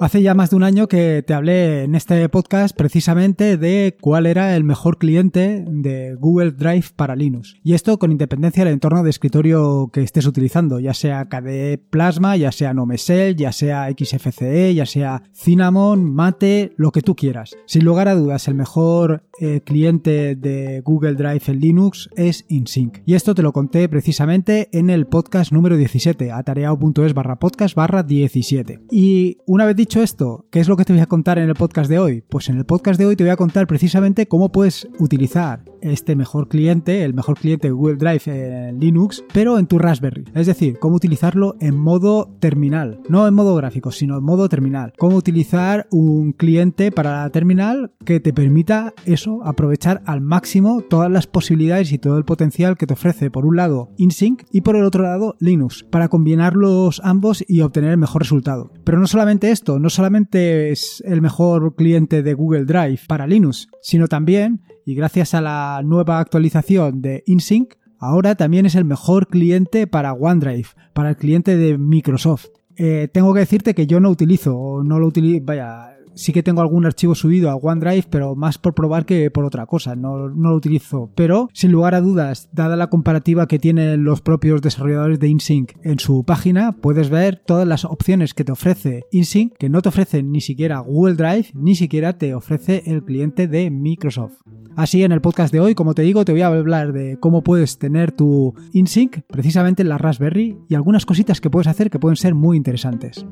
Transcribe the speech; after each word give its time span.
Hace 0.00 0.22
ya 0.22 0.32
más 0.32 0.48
de 0.48 0.56
un 0.56 0.62
año 0.62 0.88
que 0.88 1.22
te 1.26 1.34
hablé 1.34 1.84
en 1.84 1.94
este 1.94 2.26
podcast 2.30 2.74
precisamente 2.74 3.58
de 3.58 3.98
cuál 4.00 4.24
era 4.24 4.56
el 4.56 4.64
mejor 4.64 4.96
cliente 4.96 5.62
de 5.68 6.14
Google 6.14 6.52
Drive 6.52 6.86
para 6.96 7.14
Linux. 7.14 7.58
Y 7.62 7.74
esto 7.74 7.98
con 7.98 8.10
independencia 8.10 8.64
del 8.64 8.72
entorno 8.72 9.02
de 9.02 9.10
escritorio 9.10 9.90
que 9.92 10.00
estés 10.00 10.24
utilizando, 10.24 10.80
ya 10.80 10.94
sea 10.94 11.28
KDE 11.28 11.76
Plasma, 11.90 12.38
ya 12.38 12.50
sea 12.50 12.72
Nomesel, 12.72 13.36
ya 13.36 13.52
sea 13.52 13.90
XFCE, 13.90 14.74
ya 14.74 14.86
sea 14.86 15.22
Cinnamon, 15.34 16.10
Mate, 16.10 16.72
lo 16.78 16.92
que 16.92 17.02
tú 17.02 17.14
quieras. 17.14 17.54
Sin 17.66 17.84
lugar 17.84 18.08
a 18.08 18.14
dudas, 18.14 18.48
el 18.48 18.54
mejor 18.54 19.24
eh, 19.38 19.60
cliente 19.60 20.34
de 20.34 20.80
Google 20.80 21.14
Drive 21.14 21.42
en 21.48 21.60
Linux 21.60 22.08
es 22.16 22.46
InSync. 22.48 23.00
Y 23.04 23.16
esto 23.16 23.34
te 23.34 23.42
lo 23.42 23.52
conté 23.52 23.86
precisamente 23.90 24.70
en 24.72 24.88
el 24.88 25.06
podcast 25.06 25.52
número 25.52 25.76
17, 25.76 26.32
atareado.es 26.32 27.12
barra 27.12 27.38
podcast 27.38 27.74
barra 27.74 28.02
17. 28.02 28.80
Y 28.90 29.36
una 29.44 29.66
vez 29.66 29.76
dicho 29.76 29.89
dicho 29.90 30.02
esto, 30.04 30.46
¿qué 30.52 30.60
es 30.60 30.68
lo 30.68 30.76
que 30.76 30.84
te 30.84 30.92
voy 30.92 31.02
a 31.02 31.06
contar 31.06 31.40
en 31.40 31.48
el 31.48 31.56
podcast 31.56 31.90
de 31.90 31.98
hoy? 31.98 32.20
Pues 32.20 32.48
en 32.48 32.56
el 32.56 32.64
podcast 32.64 32.96
de 32.96 33.06
hoy 33.06 33.16
te 33.16 33.24
voy 33.24 33.32
a 33.32 33.36
contar 33.36 33.66
precisamente 33.66 34.28
cómo 34.28 34.52
puedes 34.52 34.86
utilizar 35.00 35.64
este 35.82 36.16
mejor 36.16 36.48
cliente, 36.48 37.04
el 37.04 37.14
mejor 37.14 37.38
cliente 37.38 37.68
de 37.68 37.72
Google 37.72 37.96
Drive 37.96 38.22
en 38.26 38.78
Linux, 38.78 39.24
pero 39.32 39.58
en 39.58 39.66
tu 39.66 39.78
Raspberry. 39.78 40.24
Es 40.34 40.46
decir, 40.46 40.78
cómo 40.78 40.96
utilizarlo 40.96 41.56
en 41.60 41.76
modo 41.76 42.36
terminal, 42.40 43.00
no 43.08 43.26
en 43.26 43.34
modo 43.34 43.54
gráfico, 43.56 43.90
sino 43.90 44.18
en 44.18 44.24
modo 44.24 44.48
terminal. 44.48 44.92
Cómo 44.98 45.16
utilizar 45.16 45.86
un 45.90 46.32
cliente 46.32 46.92
para 46.92 47.22
la 47.22 47.30
terminal 47.30 47.92
que 48.04 48.20
te 48.20 48.32
permita 48.32 48.94
eso, 49.04 49.40
aprovechar 49.44 50.02
al 50.06 50.20
máximo 50.20 50.82
todas 50.82 51.10
las 51.10 51.26
posibilidades 51.26 51.92
y 51.92 51.98
todo 51.98 52.18
el 52.18 52.24
potencial 52.24 52.76
que 52.76 52.86
te 52.86 52.94
ofrece 52.94 53.30
por 53.30 53.46
un 53.46 53.56
lado 53.56 53.90
InSync 53.96 54.42
y 54.52 54.60
por 54.62 54.76
el 54.76 54.84
otro 54.84 55.02
lado 55.02 55.36
Linux, 55.40 55.84
para 55.90 56.08
combinarlos 56.08 57.00
ambos 57.04 57.44
y 57.46 57.60
obtener 57.60 57.90
el 57.90 57.98
mejor 57.98 58.22
resultado. 58.22 58.72
Pero 58.84 58.98
no 58.98 59.06
solamente 59.06 59.50
esto, 59.50 59.78
no 59.78 59.90
solamente 59.90 60.70
es 60.70 61.02
el 61.06 61.22
mejor 61.22 61.74
cliente 61.74 62.22
de 62.22 62.34
Google 62.34 62.64
Drive 62.64 63.00
para 63.06 63.26
Linux, 63.26 63.68
sino 63.82 64.08
también 64.08 64.62
y 64.84 64.94
gracias 64.94 65.34
a 65.34 65.40
la 65.40 65.82
nueva 65.84 66.18
actualización 66.18 67.02
de 67.02 67.22
InSync, 67.26 67.74
ahora 67.98 68.34
también 68.34 68.66
es 68.66 68.74
el 68.74 68.84
mejor 68.84 69.28
cliente 69.28 69.86
para 69.86 70.12
OneDrive, 70.12 70.68
para 70.92 71.10
el 71.10 71.16
cliente 71.16 71.56
de 71.56 71.78
Microsoft. 71.78 72.46
Eh, 72.76 73.08
tengo 73.12 73.34
que 73.34 73.40
decirte 73.40 73.74
que 73.74 73.86
yo 73.86 74.00
no 74.00 74.10
utilizo, 74.10 74.82
no 74.84 74.98
lo 74.98 75.06
utilizo, 75.06 75.44
vaya, 75.44 75.89
sí 76.14 76.32
que 76.32 76.42
tengo 76.42 76.60
algún 76.60 76.86
archivo 76.86 77.14
subido 77.14 77.50
a 77.50 77.56
OneDrive, 77.56 78.06
pero 78.10 78.34
más 78.34 78.58
por 78.58 78.74
probar 78.74 79.06
que 79.06 79.30
por 79.30 79.44
otra 79.44 79.66
cosa, 79.66 79.96
no, 79.96 80.28
lo 80.28 80.54
utilizo. 80.54 81.10
Pero, 81.14 81.48
sin 81.52 81.72
lugar 81.72 81.94
a 81.94 82.00
dudas, 82.00 82.48
dada 82.52 82.76
la 82.76 82.88
comparativa 82.88 83.46
que 83.46 83.58
tienen 83.58 84.04
los 84.04 84.20
propios 84.20 84.62
desarrolladores 84.62 85.18
de 85.20 85.28
InSync 85.28 85.72
en 85.82 85.98
su 85.98 86.24
página, 86.24 86.72
puedes 86.72 87.10
ver 87.10 87.42
todas 87.46 87.66
las 87.66 87.84
opciones 87.84 88.34
que 88.34 88.44
te 88.44 88.52
ofrece 88.52 89.04
InSync, 89.10 89.54
que 89.56 89.68
no 89.68 89.82
te 89.82 89.88
ofrece 89.88 90.22
ni 90.22 90.40
siquiera 90.40 90.80
Google 90.80 91.14
Drive, 91.14 91.50
ni 91.54 91.74
siquiera 91.74 92.18
te 92.18 92.34
ofrece 92.34 92.82
el 92.86 93.04
cliente 93.04 93.48
de 93.48 93.70
Microsoft. 93.70 94.34
Así 94.76 95.02
en 95.02 95.12
el 95.12 95.20
podcast 95.20 95.52
de 95.52 95.60
hoy, 95.60 95.74
como 95.74 95.94
te 95.94 96.02
digo, 96.02 96.24
te 96.24 96.32
voy 96.32 96.42
a 96.42 96.46
hablar 96.46 96.92
de 96.92 97.18
cómo 97.18 97.42
puedes 97.42 97.78
tener 97.78 98.12
tu 98.12 98.54
InSync 98.72 99.22
precisamente 99.26 99.82
en 99.82 99.88
la 99.88 99.98
Raspberry 99.98 100.56
y 100.68 100.74
algunas 100.74 101.06
cositas 101.06 101.40
que 101.40 101.50
puedes 101.50 101.66
hacer 101.66 101.90
que 101.90 101.98
pueden 101.98 102.16
ser 102.16 102.34
muy 102.34 102.56
interesantes. 102.56 103.26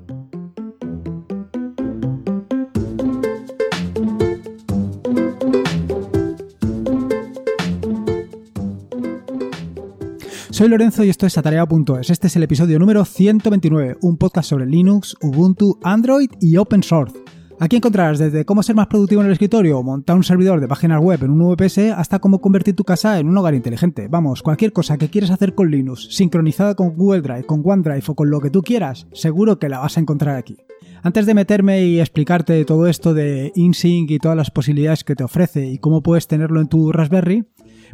Soy 10.59 10.69
Lorenzo 10.69 11.05
y 11.05 11.09
esto 11.09 11.25
es 11.25 11.39
Atareado.es. 11.39 12.11
Este 12.11 12.27
es 12.27 12.35
el 12.35 12.43
episodio 12.43 12.81
número 12.81 13.05
129, 13.05 13.99
un 14.03 14.17
podcast 14.17 14.51
sobre 14.51 14.67
Linux, 14.67 15.15
Ubuntu, 15.23 15.79
Android 15.85 16.31
y 16.41 16.57
Open 16.57 16.83
Source. 16.83 17.17
Aquí 17.61 17.77
encontrarás 17.77 18.19
desde 18.19 18.45
cómo 18.45 18.65
ser 18.65 18.75
más 18.75 18.89
productivo 18.89 19.21
en 19.21 19.29
el 19.29 19.35
escritorio 19.35 19.79
o 19.79 19.85
montar 19.85 20.17
un 20.17 20.25
servidor 20.25 20.61
de 20.61 20.67
páginas 20.67 21.01
web 21.01 21.23
en 21.23 21.31
un 21.31 21.55
VPS 21.55 21.93
hasta 21.97 22.19
cómo 22.19 22.41
convertir 22.41 22.75
tu 22.75 22.83
casa 22.83 23.21
en 23.21 23.29
un 23.29 23.39
hogar 23.39 23.55
inteligente. 23.55 24.09
Vamos, 24.09 24.43
cualquier 24.43 24.73
cosa 24.73 24.99
que 24.99 25.09
quieras 25.09 25.31
hacer 25.31 25.55
con 25.55 25.71
Linux, 25.71 26.09
sincronizada 26.11 26.75
con 26.75 26.97
Google 26.97 27.21
Drive, 27.21 27.47
con 27.47 27.63
OneDrive 27.65 28.03
o 28.09 28.17
con 28.17 28.29
lo 28.29 28.41
que 28.41 28.51
tú 28.51 28.63
quieras, 28.63 29.07
seguro 29.13 29.61
que 29.61 29.69
la 29.69 29.79
vas 29.79 29.97
a 29.97 30.01
encontrar 30.01 30.35
aquí. 30.35 30.57
Antes 31.05 31.27
de 31.27 31.35
meterme 31.35 31.85
y 31.85 32.01
explicarte 32.01 32.65
todo 32.65 32.89
esto 32.89 33.15
de 33.15 33.53
InSync 33.55 34.11
y 34.11 34.19
todas 34.19 34.37
las 34.37 34.51
posibilidades 34.51 35.05
que 35.05 35.15
te 35.15 35.23
ofrece 35.23 35.69
y 35.69 35.79
cómo 35.79 36.03
puedes 36.03 36.27
tenerlo 36.27 36.61
en 36.61 36.67
tu 36.67 36.91
Raspberry, 36.91 37.47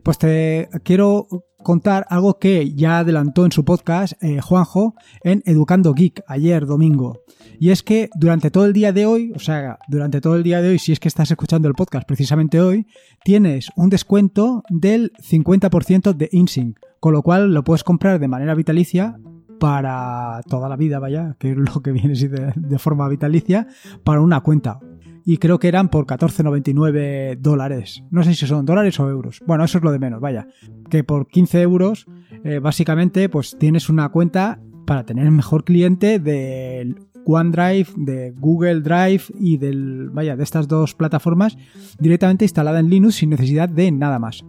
pues 0.03 0.17
te 0.19 0.69
quiero 0.83 1.27
contar 1.65 2.07
algo 2.09 2.39
que 2.39 2.73
ya 2.75 3.01
adelantó 3.01 3.45
en 3.45 3.51
su 3.51 3.65
podcast 3.65 4.13
eh, 4.23 4.41
Juanjo 4.41 4.95
en 5.25 5.43
Educando 5.45 5.93
Geek 5.93 6.23
ayer 6.29 6.65
domingo. 6.67 7.23
Y 7.59 7.71
es 7.71 7.83
que 7.83 8.11
durante 8.15 8.53
todo 8.53 8.67
el 8.67 8.73
día 8.73 8.93
de 8.93 9.07
hoy, 9.07 9.33
o 9.35 9.41
sea, 9.41 9.79
durante 9.89 10.21
todo 10.21 10.37
el 10.37 10.45
día 10.45 10.63
de 10.63 10.69
hoy, 10.69 10.79
si 10.79 10.93
es 10.93 11.01
que 11.01 11.09
estás 11.09 11.31
escuchando 11.31 11.67
el 11.67 11.75
podcast 11.75 12.07
precisamente 12.07 12.61
hoy, 12.61 12.87
tienes 13.25 13.71
un 13.75 13.91
descuento 13.91 14.63
del 14.69 15.13
50% 15.15 16.13
de 16.13 16.29
InSync, 16.31 16.79
con 17.01 17.13
lo 17.13 17.23
cual 17.23 17.53
lo 17.53 17.65
puedes 17.65 17.83
comprar 17.83 18.21
de 18.21 18.29
manera 18.29 18.55
vitalicia 18.55 19.19
para 19.59 20.41
toda 20.49 20.69
la 20.69 20.77
vida, 20.77 20.99
vaya, 20.99 21.37
que 21.39 21.53
es 21.53 21.57
lo 21.57 21.83
que 21.83 21.93
viene 21.93 22.15
de, 22.15 22.53
de 22.55 22.79
forma 22.79 23.09
vitalicia, 23.09 23.67
para 24.05 24.21
una 24.21 24.41
cuenta 24.41 24.79
y 25.25 25.39
creo 25.39 25.59
que 25.59 25.69
eran 25.69 25.89
por 25.89 26.07
14,99 26.07 27.39
dólares. 27.39 28.03
No 28.11 28.23
sé 28.23 28.35
si 28.35 28.47
son 28.47 28.67
dólares 28.67 29.01
o 29.01 29.09
euros. 29.09 29.43
Bueno, 29.47 29.65
eso 29.65 29.79
es 29.79 29.85
lo 29.85 29.93
de 29.93 29.99
menos, 29.99 30.21
vaya. 30.21 30.49
Que 30.91 31.03
por 31.03 31.29
15 31.29 31.63
euros, 31.63 32.07
eh, 32.45 32.59
básicamente, 32.59 33.29
pues 33.29 33.57
tienes 33.59 33.89
una 33.89 34.09
cuenta 34.11 34.61
para 34.87 35.05
tener 35.05 35.25
el 35.25 35.33
mejor 35.33 35.65
cliente 35.65 36.19
del 36.19 36.97
OneDrive, 37.25 37.87
de 37.97 38.33
Google 38.33 38.81
Drive 38.83 39.23
y 39.39 39.57
del, 39.57 40.11
vaya, 40.11 40.37
de 40.37 40.45
estas 40.45 40.69
dos 40.69 40.95
plataformas 40.95 41.57
directamente 41.99 42.45
instalada 42.45 42.81
en 42.81 42.91
Linux 42.91 43.17
sin 43.17 43.31
necesidad 43.31 43.69
de 43.69 43.91
nada 43.93 44.19
más. 44.19 44.45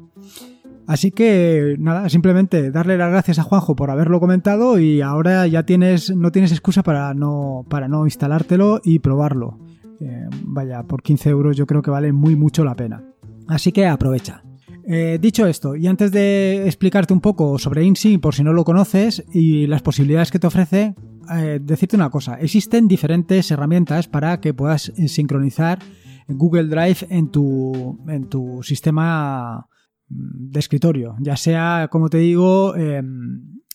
Así 0.87 1.11
que 1.11 1.77
nada, 1.79 2.09
simplemente 2.09 2.69
darle 2.69 2.97
las 2.97 3.09
gracias 3.09 3.39
a 3.39 3.43
Juanjo 3.43 3.75
por 3.75 3.89
haberlo 3.89 4.19
comentado 4.19 4.77
y 4.77 5.01
ahora 5.01 5.47
ya 5.47 5.63
tienes 5.63 6.15
no 6.15 6.31
tienes 6.31 6.51
excusa 6.51 6.83
para 6.83 7.13
no 7.15 7.65
para 7.69 7.87
no 7.87 8.05
instalártelo 8.05 8.81
y 8.83 8.99
probarlo. 8.99 9.64
Eh, 9.99 10.27
vaya, 10.43 10.83
por 10.83 11.01
15 11.01 11.29
euros 11.29 11.57
yo 11.57 11.65
creo 11.65 11.81
que 11.81 11.91
vale 11.91 12.11
muy 12.11 12.35
mucho 12.35 12.63
la 12.63 12.75
pena. 12.75 13.03
Así 13.47 13.71
que 13.71 13.85
aprovecha. 13.85 14.43
Eh, 14.87 15.17
dicho 15.19 15.47
esto, 15.47 15.75
y 15.75 15.87
antes 15.87 16.11
de 16.11 16.65
explicarte 16.65 17.13
un 17.13 17.21
poco 17.21 17.57
sobre 17.57 17.83
INSI, 17.83 18.19
por 18.19 18.35
si 18.35 18.43
no 18.43 18.53
lo 18.53 18.63
conoces, 18.63 19.25
y 19.33 19.65
las 19.65 19.81
posibilidades 19.81 20.29
que 20.29 20.37
te 20.37 20.45
ofrece, 20.45 20.93
eh, 21.35 21.59
decirte 21.61 21.95
una 21.95 22.11
cosa. 22.11 22.35
Existen 22.35 22.87
diferentes 22.87 23.49
herramientas 23.49 24.07
para 24.07 24.39
que 24.39 24.53
puedas 24.53 24.93
sincronizar 25.07 25.79
Google 26.27 26.65
Drive 26.65 27.07
en 27.09 27.31
tu, 27.31 27.99
en 28.07 28.29
tu 28.29 28.61
sistema 28.61 29.67
mm, 30.07 30.51
de 30.51 30.59
escritorio. 30.59 31.15
Ya 31.19 31.35
sea, 31.35 31.87
como 31.91 32.09
te 32.09 32.19
digo, 32.19 32.75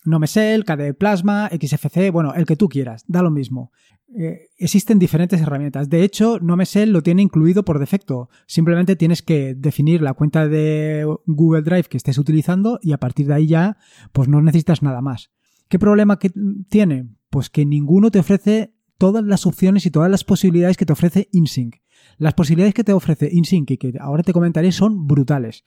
em, 0.05 0.09
Nomesel, 0.09 0.65
KDE 0.65 0.93
Plasma, 0.93 1.49
XFC, 1.49 2.11
bueno, 2.11 2.33
el 2.33 2.45
que 2.45 2.55
tú 2.55 2.69
quieras, 2.69 3.03
da 3.07 3.21
lo 3.21 3.31
mismo. 3.31 3.71
Eh, 4.17 4.49
existen 4.57 4.99
diferentes 4.99 5.39
herramientas. 5.39 5.89
De 5.89 6.03
hecho, 6.03 6.39
Nomesel 6.39 6.91
lo 6.91 7.01
tiene 7.01 7.21
incluido 7.21 7.63
por 7.63 7.79
defecto. 7.79 8.29
Simplemente 8.45 8.95
tienes 8.95 9.21
que 9.21 9.55
definir 9.55 10.01
la 10.01 10.13
cuenta 10.13 10.47
de 10.47 11.05
Google 11.25 11.61
Drive 11.61 11.85
que 11.85 11.97
estés 11.97 12.17
utilizando 12.17 12.79
y 12.81 12.91
a 12.91 12.97
partir 12.97 13.27
de 13.27 13.35
ahí 13.35 13.47
ya, 13.47 13.77
pues 14.11 14.27
no 14.27 14.41
necesitas 14.41 14.81
nada 14.81 15.01
más. 15.01 15.31
¿Qué 15.69 15.79
problema 15.79 16.19
que 16.19 16.31
tiene? 16.67 17.07
Pues 17.29 17.49
que 17.49 17.65
ninguno 17.65 18.11
te 18.11 18.19
ofrece 18.19 18.73
todas 18.97 19.23
las 19.23 19.45
opciones 19.45 19.85
y 19.85 19.91
todas 19.91 20.11
las 20.11 20.25
posibilidades 20.25 20.75
que 20.75 20.85
te 20.85 20.93
ofrece 20.93 21.29
InSync. 21.31 21.77
Las 22.17 22.33
posibilidades 22.33 22.73
que 22.73 22.83
te 22.83 22.93
ofrece 22.93 23.29
InSync 23.31 23.71
y 23.71 23.77
que 23.77 23.93
ahora 23.99 24.23
te 24.23 24.33
comentaré 24.33 24.73
son 24.73 25.07
brutales. 25.07 25.63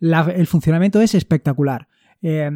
el 0.00 0.46
funcionamiento 0.46 1.00
es 1.00 1.14
espectacular. 1.16 1.88
Eh, 2.22 2.50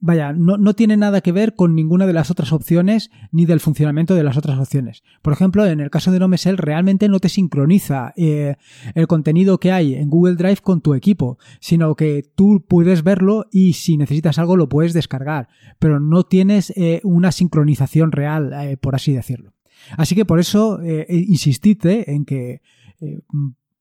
vaya, 0.00 0.32
no, 0.32 0.74
tiene 0.74 0.96
nada 0.96 1.20
que 1.20 1.32
ver 1.32 1.54
con 1.54 1.74
ninguna 1.74 2.06
de 2.06 2.12
las 2.12 2.30
otras 2.30 2.52
opciones 2.52 3.10
ni 3.32 3.46
del 3.46 3.60
funcionamiento 3.60 4.14
de 4.14 4.22
las 4.22 4.36
otras 4.36 4.58
opciones. 4.58 5.02
Por 5.22 5.32
ejemplo, 5.32 5.66
en 5.66 5.80
el 5.80 5.90
caso 5.90 6.12
de 6.12 6.18
Nomesel 6.18 6.58
realmente 6.58 7.08
no 7.08 7.18
te 7.18 7.28
sincroniza 7.28 8.12
eh, 8.16 8.56
el 8.94 9.06
contenido 9.06 9.58
que 9.58 9.72
hay 9.72 9.94
en 9.94 10.10
Google 10.10 10.36
Drive 10.36 10.58
con 10.62 10.80
tu 10.80 10.94
equipo, 10.94 11.38
sino 11.60 11.94
que 11.94 12.24
tú 12.34 12.64
puedes 12.66 13.02
verlo 13.02 13.46
y 13.50 13.74
si 13.74 13.96
necesitas 13.96 14.38
algo 14.38 14.56
lo 14.56 14.68
puedes 14.68 14.92
descargar, 14.92 15.48
pero 15.78 16.00
no 16.00 16.24
tienes 16.24 16.72
eh, 16.76 17.00
una 17.04 17.32
sincronización 17.32 18.12
real, 18.12 18.52
eh, 18.52 18.76
por 18.76 18.94
así 18.94 19.12
decirlo. 19.12 19.52
Así 19.96 20.14
que 20.14 20.24
por 20.24 20.40
eso 20.40 20.80
insistite 21.08 22.12
en 22.12 22.24
que 22.24 22.60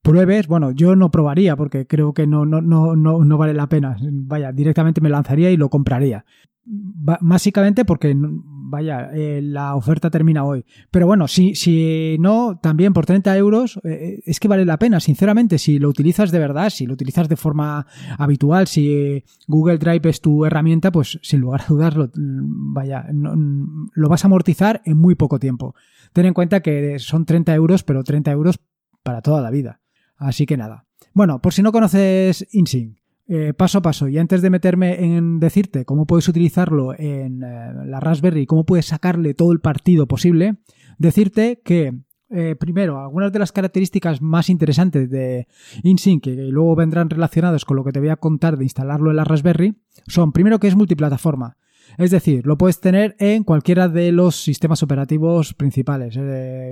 pruebes, 0.08 0.48
bueno, 0.48 0.72
yo 0.72 0.96
no 0.96 1.12
probaría 1.12 1.58
porque 1.58 1.86
creo 1.86 2.14
que 2.14 2.26
no, 2.26 2.46
no, 2.46 2.62
no, 2.62 2.96
no, 2.96 3.26
no 3.26 3.38
vale 3.38 3.54
la 3.54 3.68
pena. 3.68 3.98
Vaya, 4.02 4.54
directamente 4.54 5.02
me 5.02 5.10
lanzaría 5.10 5.52
y 5.52 5.58
lo 5.58 5.70
compraría. 5.70 6.24
básicamente 6.64 7.84
porque 7.84 8.16
vaya, 8.18 9.10
eh, 9.14 9.42
la 9.42 9.76
oferta 9.76 10.10
termina 10.10 10.46
hoy. 10.46 10.64
Pero 10.92 11.08
bueno, 11.08 11.28
si, 11.28 11.56
si 11.56 12.16
no, 12.20 12.58
también 12.62 12.94
por 12.94 13.06
30 13.06 13.36
euros 13.38 13.80
eh, 13.84 14.22
es 14.26 14.40
que 14.40 14.48
vale 14.48 14.64
la 14.64 14.80
pena, 14.80 15.02
sinceramente, 15.02 15.58
si 15.58 15.78
lo 15.78 15.90
utilizas 15.90 16.32
de 16.32 16.40
verdad, 16.40 16.70
si 16.70 16.86
lo 16.86 16.94
utilizas 16.94 17.28
de 17.28 17.36
forma 17.36 17.86
habitual, 18.18 18.68
si 18.68 19.26
Google 19.48 19.78
Drive 19.78 20.10
es 20.10 20.22
tu 20.22 20.46
herramienta, 20.46 20.90
pues 20.90 21.20
sin 21.22 21.42
lugar 21.42 21.62
a 21.62 21.68
dudas, 21.68 21.96
vaya, 22.16 23.06
lo 23.12 24.10
vas 24.10 24.24
a 24.24 24.28
amortizar 24.28 24.82
en 24.86 24.98
muy 24.98 25.16
poco 25.16 25.38
tiempo. 25.38 25.76
Ten 26.14 26.26
en 26.26 26.34
cuenta 26.34 26.62
que 26.62 26.98
son 27.00 27.26
30 27.26 27.54
euros, 27.56 27.84
pero 27.84 28.04
30 28.04 28.32
euros 28.32 28.60
para 29.04 29.22
toda 29.22 29.42
la 29.42 29.52
vida. 29.52 29.82
Así 30.18 30.46
que 30.46 30.58
nada. 30.58 30.86
Bueno, 31.14 31.42
por 31.42 31.54
si 31.54 31.64
no 31.64 31.72
conoces 31.72 32.48
InSync, 32.52 32.98
eh, 33.30 33.54
paso 33.54 33.80
a 33.80 33.82
paso, 33.82 34.08
y 34.08 34.18
antes 34.18 34.42
de 34.42 34.50
meterme 34.50 35.04
en 35.04 35.40
decirte 35.40 35.84
cómo 35.84 36.06
puedes 36.06 36.30
utilizarlo 36.30 36.94
en 36.98 37.44
eh, 37.44 37.74
la 37.86 38.00
Raspberry 38.00 38.42
y 38.42 38.46
cómo 38.46 38.66
puedes 38.66 38.86
sacarle 38.86 39.34
todo 39.34 39.52
el 39.52 39.60
partido 39.60 40.08
posible, 40.08 40.58
decirte 40.98 41.62
que 41.64 41.94
eh, 42.30 42.56
primero, 42.56 43.00
algunas 43.00 43.34
de 43.34 43.40
las 43.40 43.52
características 43.52 44.22
más 44.22 44.50
interesantes 44.50 45.10
de 45.10 45.48
InSync 45.84 46.24
que 46.24 46.36
luego 46.36 46.76
vendrán 46.76 47.10
relacionadas 47.10 47.66
con 47.66 47.78
lo 47.78 47.84
que 47.84 47.92
te 47.92 48.00
voy 48.00 48.10
a 48.10 48.18
contar 48.18 48.58
de 48.58 48.64
instalarlo 48.66 49.10
en 49.10 49.18
la 49.18 49.24
Raspberry 49.24 49.78
son, 50.08 50.32
primero, 50.32 50.60
que 50.60 50.68
es 50.68 50.76
multiplataforma. 50.76 51.58
Es 51.98 52.12
decir, 52.12 52.46
lo 52.46 52.58
puedes 52.58 52.80
tener 52.80 53.16
en 53.20 53.44
cualquiera 53.44 53.90
de 53.90 54.12
los 54.12 54.36
sistemas 54.42 54.84
operativos 54.84 55.54
principales, 55.54 56.20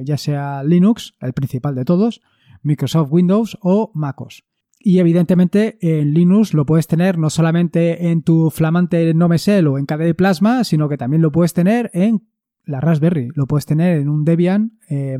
ya 0.03 0.18
sea 0.18 0.62
Linux, 0.63 1.15
el 1.21 1.33
principal 1.33 1.74
de 1.74 1.86
todos, 1.86 2.21
Microsoft 2.66 3.10
Windows 3.12 3.58
o 3.62 3.92
MacOS. 3.94 4.44
Y 4.80 5.00
evidentemente 5.00 5.78
en 5.82 6.14
Linux 6.14 6.54
lo 6.54 6.66
puedes 6.66 6.88
tener 6.88 7.18
no 7.18 7.30
solamente 7.30 8.10
en 8.10 8.22
tu 8.22 8.52
flamante 8.52 9.14
Nomesel 9.14 9.68
o 9.68 9.80
en 9.80 9.86
KDE 9.86 10.14
Plasma, 10.14 10.64
sino 10.64 10.90
que 10.90 10.98
también 10.98 11.22
lo 11.22 11.32
puedes 11.32 11.54
tener 11.54 11.90
en 11.94 12.28
la 12.66 12.82
Raspberry. 12.82 13.30
Lo 13.34 13.48
puedes 13.48 13.66
tener 13.66 13.98
en 13.98 14.10
un 14.10 14.26
Debian, 14.26 14.78
eh, 14.90 15.18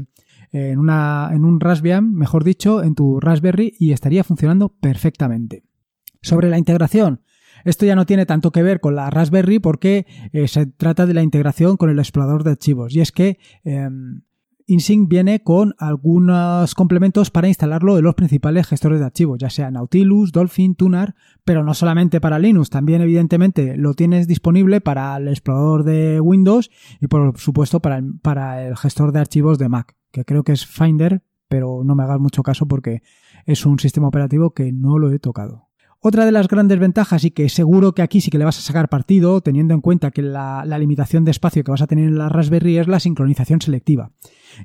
en, 0.52 0.80
una, 0.80 1.30
en 1.32 1.46
un 1.46 1.60
Raspbian, 1.60 2.14
mejor 2.14 2.44
dicho, 2.44 2.84
en 2.84 2.96
tu 2.96 3.20
Raspberry 3.20 3.74
y 3.80 3.92
estaría 3.92 4.24
funcionando 4.24 4.70
perfectamente. 4.70 5.64
Sobre 6.22 6.50
la 6.50 6.58
integración, 6.58 7.22
esto 7.64 7.86
ya 7.86 7.96
no 7.96 8.06
tiene 8.06 8.26
tanto 8.26 8.52
que 8.52 8.64
ver 8.64 8.80
con 8.80 8.96
la 8.96 9.10
Raspberry 9.10 9.60
porque 9.60 10.06
eh, 10.32 10.48
se 10.48 10.68
trata 10.68 11.06
de 11.06 11.14
la 11.14 11.24
integración 11.24 11.78
con 11.78 11.90
el 11.90 12.00
explorador 12.00 12.44
de 12.44 12.52
archivos. 12.52 12.96
Y 12.96 13.02
es 13.02 13.12
que 13.12 13.40
em, 13.64 14.22
InSync 14.68 15.08
viene 15.08 15.44
con 15.44 15.76
algunos 15.78 16.74
complementos 16.74 17.30
para 17.30 17.48
instalarlo 17.48 17.98
en 17.98 18.04
los 18.04 18.16
principales 18.16 18.68
gestores 18.68 19.00
de 19.00 19.06
archivos, 19.06 19.38
ya 19.40 19.50
sea 19.50 19.70
Nautilus, 19.70 20.32
Dolphin, 20.32 20.76
Tunar, 20.76 21.16
pero 21.44 21.64
no 21.64 21.74
solamente 21.74 22.20
para 22.20 22.40
Linux, 22.40 22.72
también 22.72 23.02
evidentemente 23.02 23.78
lo 23.78 23.94
tienes 23.94 24.28
disponible 24.28 24.82
para 24.82 25.16
el 25.18 25.28
explorador 25.28 25.84
de 25.84 26.20
Windows 26.20 26.72
y 27.00 27.08
por 27.08 27.38
supuesto 27.38 27.80
para 27.80 27.98
el, 27.98 28.18
para 28.20 28.68
el 28.68 28.76
gestor 28.76 29.12
de 29.12 29.20
archivos 29.20 29.60
de 29.60 29.70
Mac, 29.70 29.96
que 30.12 30.26
creo 30.26 30.44
que 30.44 30.54
es 30.54 30.66
Finder, 30.66 31.24
pero 31.48 31.84
no 31.84 31.94
me 31.94 32.04
hagas 32.04 32.20
mucho 32.20 32.42
caso 32.42 32.68
porque 32.68 33.04
es 33.46 33.66
un 33.66 33.78
sistema 33.78 34.08
operativo 34.08 34.54
que 34.54 34.72
no 34.72 34.98
lo 34.98 35.12
he 35.12 35.20
tocado. 35.20 35.65
Otra 36.08 36.24
de 36.24 36.32
las 36.32 36.48
grandes 36.48 36.78
ventajas 36.78 37.24
y 37.24 37.32
que 37.32 37.50
seguro 37.50 37.96
que 37.96 38.04
aquí 38.04 38.22
sí 38.22 38.30
que 38.30 38.38
le 38.38 38.46
vas 38.46 38.60
a 38.60 38.62
sacar 38.62 38.90
partido, 38.90 39.42
teniendo 39.42 39.74
en 39.74 39.82
cuenta 39.82 40.12
que 40.12 40.22
la, 40.22 40.64
limitación 40.78 41.26
de 41.26 41.32
espacio 41.32 41.64
que 41.64 41.72
vas 41.72 41.82
a 41.82 41.88
tener 41.88 42.08
en 42.08 42.20
la 42.20 42.30
Raspberry 42.30 42.78
es 42.78 42.88
la 42.88 43.00
sincronización 43.00 43.60
selectiva. 43.60 44.12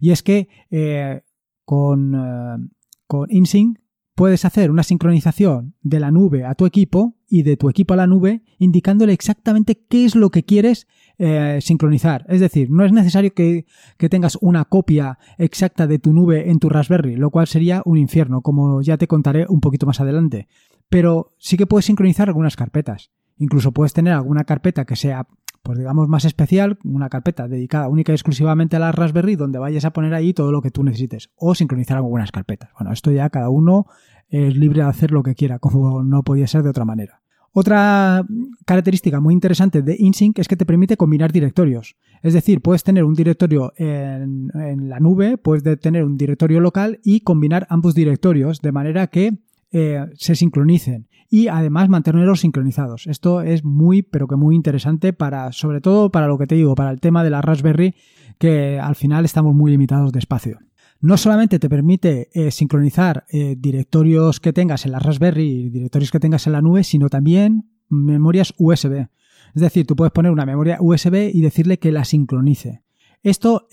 Y 0.02 0.10
es 0.10 0.22
que 0.22 0.50
eh, 0.70 1.22
con, 1.64 2.14
eh, 2.14 2.68
con 3.06 3.30
InSync 3.30 3.78
puedes 4.14 4.44
hacer 4.44 4.70
una 4.70 4.82
sincronización 4.82 5.76
de 5.80 5.98
la 5.98 6.10
nube 6.10 6.44
a 6.44 6.54
tu 6.54 6.66
equipo 6.66 7.16
y 7.26 7.42
de 7.42 7.56
tu 7.56 7.70
equipo 7.70 7.94
a 7.94 7.96
la 7.96 8.06
nube, 8.06 8.42
indicándole 8.58 9.14
exactamente 9.14 9.86
qué 9.88 10.04
es 10.04 10.14
lo 10.16 10.28
que 10.28 10.44
quieres 10.44 10.88
eh, 11.16 11.58
sincronizar. 11.62 12.26
Es 12.28 12.40
decir, 12.40 12.70
no 12.70 12.84
es 12.84 12.92
necesario 12.92 13.32
que, 13.32 13.64
tengas 14.10 14.36
una 14.42 14.66
copia 14.66 15.18
exacta 15.38 15.86
de 15.86 15.98
tu 15.98 16.12
nube 16.12 16.50
en 16.50 16.58
tu 16.58 16.68
Raspberry, 16.68 17.16
lo 17.16 17.30
cual 17.30 17.46
sería 17.46 17.80
un 17.86 17.96
infierno, 17.96 18.42
como 18.42 18.82
ya 18.82 18.98
te 18.98 19.06
contaré 19.06 19.46
un 19.48 19.62
poquito 19.62 19.86
más 19.86 20.02
adelante 20.02 20.48
pero 20.90 21.32
sí 21.38 21.56
que 21.56 21.66
puedes 21.66 21.86
sincronizar 21.86 22.28
algunas 22.28 22.56
carpetas. 22.56 23.10
Incluso 23.38 23.72
puedes 23.72 23.94
tener 23.94 24.12
alguna 24.12 24.44
carpeta 24.44 24.84
que 24.84 24.96
sea, 24.96 25.26
pues 25.62 25.78
digamos, 25.78 26.08
más 26.08 26.26
especial, 26.26 26.78
una 26.84 27.08
carpeta 27.08 27.48
dedicada 27.48 27.88
única 27.88 28.12
y 28.12 28.16
exclusivamente 28.16 28.76
a 28.76 28.80
la 28.80 28.92
Raspberry, 28.92 29.36
donde 29.36 29.58
vayas 29.58 29.86
a 29.86 29.92
poner 29.92 30.12
ahí 30.12 30.34
todo 30.34 30.52
lo 30.52 30.60
que 30.60 30.70
tú 30.70 30.82
necesites, 30.82 31.30
o 31.36 31.54
sincronizar 31.54 31.96
algunas 31.96 32.32
carpetas. 32.32 32.70
Bueno, 32.78 32.92
esto 32.92 33.10
ya 33.12 33.30
cada 33.30 33.48
uno 33.48 33.86
es 34.28 34.54
libre 34.56 34.82
de 34.82 34.88
hacer 34.88 35.12
lo 35.12 35.22
que 35.22 35.34
quiera, 35.34 35.58
como 35.58 36.02
no 36.02 36.22
podía 36.22 36.46
ser 36.46 36.62
de 36.64 36.70
otra 36.70 36.84
manera. 36.84 37.22
Otra 37.52 38.24
característica 38.64 39.18
muy 39.20 39.34
interesante 39.34 39.82
de 39.82 39.96
InSync 39.98 40.38
es 40.38 40.46
que 40.46 40.56
te 40.56 40.66
permite 40.66 40.96
combinar 40.96 41.32
directorios. 41.32 41.96
Es 42.22 42.32
decir, 42.32 42.60
puedes 42.60 42.84
tener 42.84 43.02
un 43.04 43.14
directorio 43.14 43.72
en, 43.76 44.50
en 44.54 44.88
la 44.88 45.00
nube, 45.00 45.36
puedes 45.36 45.80
tener 45.80 46.04
un 46.04 46.16
directorio 46.16 46.60
local 46.60 47.00
y 47.02 47.20
combinar 47.20 47.66
ambos 47.68 47.94
directorios 47.94 48.60
de 48.60 48.70
manera 48.70 49.08
que 49.08 49.38
eh, 49.72 50.06
se 50.14 50.34
sincronicen 50.34 51.06
y 51.28 51.46
además 51.46 51.88
mantenerlos 51.88 52.40
sincronizados. 52.40 53.06
Esto 53.06 53.40
es 53.40 53.64
muy, 53.64 54.02
pero 54.02 54.26
que 54.26 54.34
muy 54.34 54.56
interesante 54.56 55.12
para, 55.12 55.52
sobre 55.52 55.80
todo 55.80 56.10
para 56.10 56.26
lo 56.26 56.36
que 56.38 56.48
te 56.48 56.56
digo, 56.56 56.74
para 56.74 56.90
el 56.90 57.00
tema 57.00 57.22
de 57.22 57.30
la 57.30 57.40
Raspberry, 57.40 57.94
que 58.38 58.80
al 58.80 58.96
final 58.96 59.24
estamos 59.24 59.54
muy 59.54 59.70
limitados 59.70 60.10
de 60.10 60.18
espacio. 60.18 60.58
No 61.00 61.16
solamente 61.16 61.60
te 61.60 61.68
permite 61.68 62.30
eh, 62.34 62.50
sincronizar 62.50 63.24
eh, 63.30 63.54
directorios 63.56 64.40
que 64.40 64.52
tengas 64.52 64.84
en 64.86 64.92
la 64.92 64.98
Raspberry 64.98 65.48
y 65.48 65.70
directorios 65.70 66.10
que 66.10 66.18
tengas 66.18 66.48
en 66.48 66.54
la 66.54 66.62
nube, 66.62 66.82
sino 66.82 67.08
también 67.08 67.70
memorias 67.88 68.52
USB. 68.58 69.06
Es 69.54 69.62
decir, 69.62 69.86
tú 69.86 69.94
puedes 69.94 70.12
poner 70.12 70.32
una 70.32 70.46
memoria 70.46 70.78
USB 70.80 71.30
y 71.32 71.40
decirle 71.42 71.78
que 71.78 71.92
la 71.92 72.04
sincronice. 72.04 72.82
Esto 73.22 73.68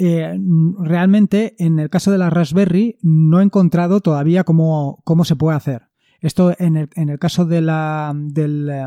realmente 0.79 1.55
en 1.57 1.79
el 1.79 1.89
caso 1.89 2.11
de 2.11 2.17
la 2.17 2.29
Raspberry 2.29 2.97
no 3.01 3.39
he 3.39 3.43
encontrado 3.43 4.01
todavía 4.01 4.43
cómo, 4.43 5.01
cómo 5.05 5.23
se 5.23 5.37
puede 5.37 5.55
hacer. 5.55 5.86
Esto 6.21 6.53
en 6.57 6.77
el, 6.77 6.89
en 6.95 7.09
el 7.09 7.19
caso 7.19 7.45
de 7.45 7.61
la, 7.61 8.13
del 8.15 8.69
eh, 8.69 8.83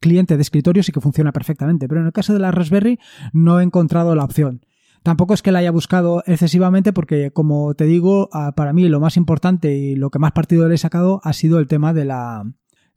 cliente 0.00 0.36
de 0.36 0.42
escritorio 0.42 0.82
sí 0.82 0.92
que 0.92 1.00
funciona 1.00 1.32
perfectamente, 1.32 1.88
pero 1.88 2.00
en 2.00 2.06
el 2.06 2.12
caso 2.12 2.32
de 2.32 2.38
la 2.38 2.50
Raspberry 2.50 2.98
no 3.32 3.60
he 3.60 3.62
encontrado 3.62 4.14
la 4.14 4.24
opción. 4.24 4.60
Tampoco 5.02 5.34
es 5.34 5.42
que 5.42 5.50
la 5.50 5.58
haya 5.58 5.72
buscado 5.72 6.22
excesivamente 6.26 6.92
porque, 6.92 7.32
como 7.32 7.74
te 7.74 7.84
digo, 7.84 8.28
ah, 8.32 8.52
para 8.54 8.72
mí 8.72 8.88
lo 8.88 9.00
más 9.00 9.16
importante 9.16 9.74
y 9.76 9.96
lo 9.96 10.10
que 10.10 10.20
más 10.20 10.32
partido 10.32 10.68
le 10.68 10.76
he 10.76 10.78
sacado 10.78 11.20
ha 11.24 11.32
sido 11.32 11.58
el 11.58 11.66
tema 11.66 11.92
de 11.92 12.04
la, 12.04 12.44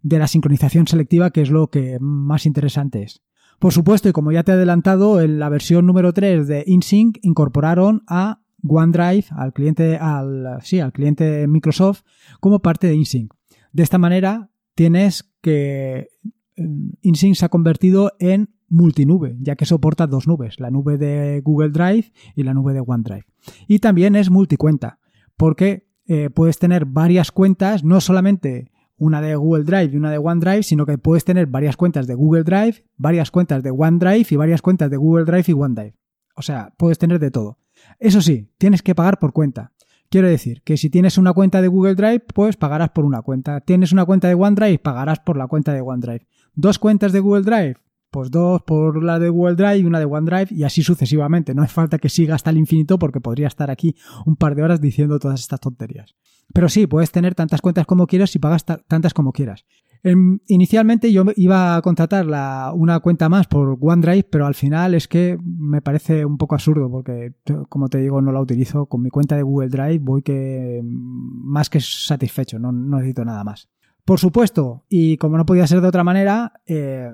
de 0.01 0.19
la 0.19 0.27
sincronización 0.27 0.87
selectiva, 0.87 1.31
que 1.31 1.41
es 1.41 1.49
lo 1.49 1.69
que 1.69 1.97
más 1.99 2.45
interesante 2.45 3.01
es. 3.01 3.23
Por 3.57 3.73
supuesto, 3.73 4.09
y 4.09 4.11
como 4.11 4.31
ya 4.31 4.43
te 4.43 4.51
he 4.51 4.55
adelantado, 4.55 5.21
en 5.21 5.39
la 5.39 5.49
versión 5.49 5.87
número 5.87 6.13
3 6.13 6.47
de 6.47 6.63
InSync 6.67 7.17
incorporaron 7.23 8.03
a 8.07 8.41
OneDrive, 8.67 9.25
al 9.31 9.53
cliente, 9.53 9.97
al, 9.97 10.59
sí, 10.61 10.79
al 10.79 10.91
cliente 10.91 11.47
Microsoft, 11.47 12.01
como 12.39 12.59
parte 12.59 12.87
de 12.87 12.95
InSync. 12.95 13.33
De 13.75 13.83
esta 13.83 13.97
manera 13.97 14.49
tienes 14.73 15.35
que 15.41 16.07
mm, 16.55 16.91
InSync 17.01 17.35
se 17.35 17.43
ha 17.43 17.49
convertido 17.49 18.13
en 18.19 18.55
multinube, 18.69 19.35
ya 19.41 19.57
que 19.57 19.65
soporta 19.65 20.07
dos 20.07 20.29
nubes, 20.29 20.61
la 20.61 20.71
nube 20.71 20.97
de 20.97 21.41
Google 21.41 21.71
Drive 21.71 22.13
y 22.37 22.43
la 22.43 22.53
nube 22.53 22.73
de 22.73 22.79
OneDrive. 22.79 23.25
Y 23.67 23.79
también 23.79 24.15
es 24.15 24.29
multicuenta, 24.29 24.99
porque 25.35 25.89
eh, 26.07 26.29
puedes 26.29 26.57
tener 26.57 26.85
varias 26.85 27.33
cuentas, 27.33 27.83
no 27.83 27.99
solamente 27.99 28.71
una 28.95 29.19
de 29.19 29.35
Google 29.35 29.65
Drive 29.65 29.91
y 29.91 29.97
una 29.97 30.09
de 30.09 30.19
OneDrive, 30.19 30.63
sino 30.63 30.85
que 30.85 30.97
puedes 30.97 31.25
tener 31.25 31.47
varias 31.47 31.75
cuentas 31.75 32.07
de 32.07 32.15
Google 32.15 32.45
Drive, 32.45 32.85
varias 32.95 33.29
cuentas 33.29 33.61
de 33.61 33.71
OneDrive 33.71 34.27
y 34.29 34.35
varias 34.37 34.61
cuentas 34.61 34.89
de 34.89 34.95
Google 34.95 35.25
Drive 35.25 35.45
y 35.47 35.51
OneDrive. 35.53 35.95
O 36.37 36.41
sea, 36.41 36.73
puedes 36.77 36.97
tener 36.97 37.19
de 37.19 37.29
todo. 37.29 37.59
Eso 37.99 38.21
sí, 38.21 38.49
tienes 38.57 38.81
que 38.81 38.95
pagar 38.95 39.19
por 39.19 39.33
cuenta. 39.33 39.73
Quiero 40.09 40.27
decir 40.27 40.61
que 40.63 40.77
si 40.77 40.89
tienes 40.89 41.17
una 41.17 41.33
cuenta 41.33 41.61
de 41.61 41.67
Google 41.67 41.95
Drive, 41.95 42.21
pues 42.33 42.57
pagarás 42.57 42.89
por 42.89 43.05
una 43.05 43.21
cuenta. 43.21 43.61
Tienes 43.61 43.91
una 43.91 44.05
cuenta 44.05 44.27
de 44.27 44.35
OneDrive, 44.35 44.79
pagarás 44.79 45.19
por 45.19 45.37
la 45.37 45.47
cuenta 45.47 45.73
de 45.73 45.81
OneDrive. 45.81 46.27
Dos 46.53 46.79
cuentas 46.79 47.11
de 47.11 47.19
Google 47.19 47.43
Drive, 47.43 47.75
pues 48.11 48.31
dos 48.31 48.61
por 48.61 49.03
la 49.03 49.19
de 49.19 49.29
Google 49.29 49.55
Drive 49.55 49.79
y 49.79 49.83
una 49.85 49.99
de 49.99 50.05
OneDrive 50.05 50.47
y 50.51 50.63
así 50.63 50.83
sucesivamente. 50.83 51.53
No 51.53 51.63
es 51.63 51.71
falta 51.71 51.97
que 51.97 52.09
siga 52.09 52.35
hasta 52.35 52.49
el 52.49 52.57
infinito 52.57 52.97
porque 52.97 53.19
podría 53.19 53.47
estar 53.47 53.69
aquí 53.69 53.95
un 54.25 54.35
par 54.35 54.55
de 54.55 54.63
horas 54.63 54.79
diciendo 54.79 55.19
todas 55.19 55.41
estas 55.41 55.59
tonterías. 55.59 56.15
Pero 56.53 56.69
sí, 56.69 56.87
puedes 56.87 57.11
tener 57.11 57.35
tantas 57.35 57.61
cuentas 57.61 57.85
como 57.85 58.07
quieras 58.07 58.35
y 58.35 58.39
pagas 58.39 58.65
tantas 58.65 59.13
como 59.13 59.33
quieras. 59.33 59.65
Em, 60.03 60.39
inicialmente 60.47 61.11
yo 61.11 61.25
iba 61.35 61.75
a 61.75 61.81
contratar 61.81 62.27
una 62.75 62.99
cuenta 62.99 63.29
más 63.29 63.47
por 63.47 63.77
OneDrive, 63.79 64.27
pero 64.29 64.45
al 64.45 64.55
final 64.55 64.93
es 64.93 65.07
que 65.07 65.37
me 65.43 65.81
parece 65.81 66.25
un 66.25 66.37
poco 66.37 66.55
absurdo 66.55 66.89
porque, 66.89 67.33
como 67.69 67.87
te 67.89 67.99
digo, 67.99 68.21
no 68.21 68.31
la 68.31 68.41
utilizo. 68.41 68.85
Con 68.85 69.01
mi 69.01 69.09
cuenta 69.09 69.35
de 69.35 69.43
Google 69.43 69.69
Drive 69.69 69.99
voy 69.99 70.21
que 70.21 70.81
más 70.83 71.69
que 71.69 71.79
satisfecho, 71.79 72.59
no, 72.59 72.71
necesito 72.71 73.25
nada 73.25 73.43
más. 73.43 73.69
Por 74.03 74.19
supuesto, 74.19 74.85
y 74.87 75.17
como 75.17 75.37
no 75.37 75.45
podía 75.45 75.65
ser 75.65 75.81
de 75.81 75.87
otra 75.87 76.03
manera, 76.03 76.53
eh, 76.67 77.09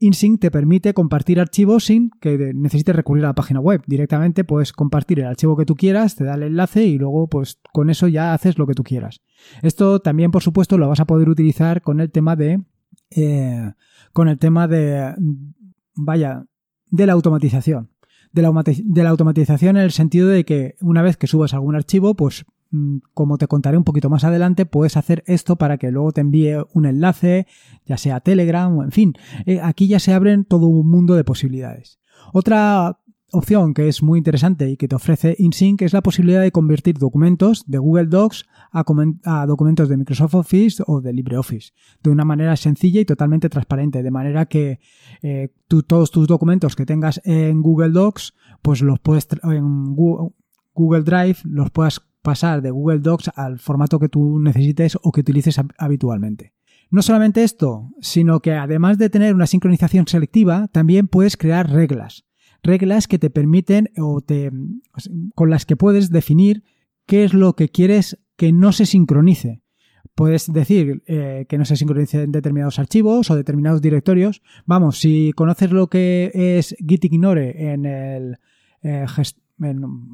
InSync 0.00 0.40
te 0.40 0.50
permite 0.50 0.92
compartir 0.92 1.40
archivos 1.40 1.84
sin 1.84 2.10
que 2.20 2.52
necesites 2.54 2.94
recurrir 2.94 3.24
a 3.24 3.28
la 3.28 3.34
página 3.34 3.60
web. 3.60 3.82
Directamente 3.86 4.44
puedes 4.44 4.72
compartir 4.72 5.20
el 5.20 5.26
archivo 5.26 5.56
que 5.56 5.64
tú 5.64 5.76
quieras, 5.76 6.16
te 6.16 6.24
da 6.24 6.34
el 6.34 6.42
enlace 6.42 6.84
y 6.84 6.98
luego 6.98 7.28
pues 7.28 7.60
con 7.72 7.90
eso 7.90 8.08
ya 8.08 8.34
haces 8.34 8.58
lo 8.58 8.66
que 8.66 8.74
tú 8.74 8.82
quieras. 8.82 9.20
Esto 9.62 10.00
también 10.00 10.30
por 10.30 10.42
supuesto 10.42 10.78
lo 10.78 10.88
vas 10.88 11.00
a 11.00 11.06
poder 11.06 11.28
utilizar 11.28 11.82
con 11.82 12.00
el 12.00 12.10
tema 12.10 12.36
de... 12.36 12.62
Eh, 13.10 13.72
con 14.12 14.28
el 14.28 14.38
tema 14.38 14.68
de... 14.68 15.14
vaya, 15.94 16.46
de 16.90 17.06
la 17.06 17.12
automatización. 17.12 17.90
de 18.32 18.42
la, 18.42 19.10
automatización 19.10 19.76
en 19.76 19.82
el 19.82 19.92
sentido 19.92 20.28
de 20.28 20.44
que 20.44 20.76
una 20.80 21.02
vez 21.02 21.16
que 21.16 21.26
subas 21.26 21.54
algún 21.54 21.76
archivo, 21.76 22.14
pues 22.14 22.44
como 23.12 23.38
te 23.38 23.46
contaré 23.46 23.76
un 23.76 23.84
poquito 23.84 24.10
más 24.10 24.24
adelante, 24.24 24.66
puedes 24.66 24.96
hacer 24.96 25.22
esto 25.26 25.56
para 25.56 25.78
que 25.78 25.90
luego 25.90 26.12
te 26.12 26.20
envíe 26.20 26.56
un 26.72 26.86
enlace, 26.86 27.46
ya 27.86 27.96
sea 27.96 28.20
Telegram 28.20 28.76
o 28.76 28.82
en 28.82 28.92
fin. 28.92 29.14
Eh, 29.46 29.60
aquí 29.62 29.86
ya 29.88 29.98
se 29.98 30.12
abren 30.12 30.44
todo 30.44 30.66
un 30.66 30.90
mundo 30.90 31.14
de 31.14 31.24
posibilidades. 31.24 31.98
Otra 32.32 32.98
opción 33.34 33.74
que 33.74 33.88
es 33.88 34.02
muy 34.02 34.18
interesante 34.18 34.70
y 34.70 34.76
que 34.76 34.88
te 34.88 34.94
ofrece 34.94 35.34
InSync 35.38 35.82
es 35.82 35.92
la 35.92 36.02
posibilidad 36.02 36.40
de 36.40 36.52
convertir 36.52 36.98
documentos 36.98 37.64
de 37.66 37.78
Google 37.78 38.06
Docs 38.06 38.46
a, 38.72 39.46
documentos 39.46 39.88
de 39.88 39.96
Microsoft 39.96 40.34
Office 40.34 40.82
o 40.86 41.00
de 41.00 41.12
LibreOffice 41.12 41.72
de 42.02 42.10
una 42.10 42.24
manera 42.24 42.56
sencilla 42.56 43.00
y 43.00 43.04
totalmente 43.04 43.48
transparente, 43.48 44.02
de 44.02 44.10
manera 44.10 44.46
que 44.46 44.80
eh, 45.22 45.52
todos 45.86 46.10
tus 46.10 46.26
documentos 46.26 46.76
que 46.76 46.86
tengas 46.86 47.20
en 47.24 47.62
Google 47.62 47.90
Docs, 47.90 48.34
pues 48.62 48.82
los 48.82 49.00
puedes 49.00 49.28
en 49.42 49.94
Google 49.94 51.02
Drive 51.02 51.38
los 51.44 51.70
puedas 51.70 52.00
pasar 52.24 52.60
de 52.62 52.72
Google 52.72 52.98
Docs 52.98 53.30
al 53.36 53.60
formato 53.60 54.00
que 54.00 54.08
tú 54.08 54.40
necesites 54.40 54.98
o 55.00 55.12
que 55.12 55.20
utilices 55.20 55.60
habitualmente. 55.78 56.54
No 56.90 57.02
solamente 57.02 57.44
esto, 57.44 57.90
sino 58.00 58.40
que 58.40 58.54
además 58.54 58.98
de 58.98 59.10
tener 59.10 59.34
una 59.34 59.46
sincronización 59.46 60.08
selectiva, 60.08 60.66
también 60.68 61.06
puedes 61.06 61.36
crear 61.36 61.70
reglas 61.70 62.24
reglas 62.64 63.06
que 63.06 63.18
te 63.18 63.30
permiten 63.30 63.90
o 63.96 64.20
te, 64.22 64.50
con 65.34 65.50
las 65.50 65.66
que 65.66 65.76
puedes 65.76 66.10
definir 66.10 66.64
qué 67.06 67.24
es 67.24 67.34
lo 67.34 67.54
que 67.54 67.68
quieres 67.68 68.18
que 68.36 68.52
no 68.52 68.72
se 68.72 68.86
sincronice. 68.86 69.60
Puedes 70.14 70.52
decir 70.52 71.02
eh, 71.06 71.44
que 71.48 71.58
no 71.58 71.64
se 71.64 71.76
sincronice 71.76 72.22
en 72.22 72.32
determinados 72.32 72.78
archivos 72.78 73.30
o 73.30 73.36
determinados 73.36 73.82
directorios. 73.82 74.42
Vamos, 74.64 74.98
si 74.98 75.32
conoces 75.34 75.70
lo 75.70 75.88
que 75.88 76.30
es 76.34 76.74
git 76.86 77.04
ignore 77.04 77.72
en 77.72 77.84
el... 77.84 78.38
Eh, 78.82 79.06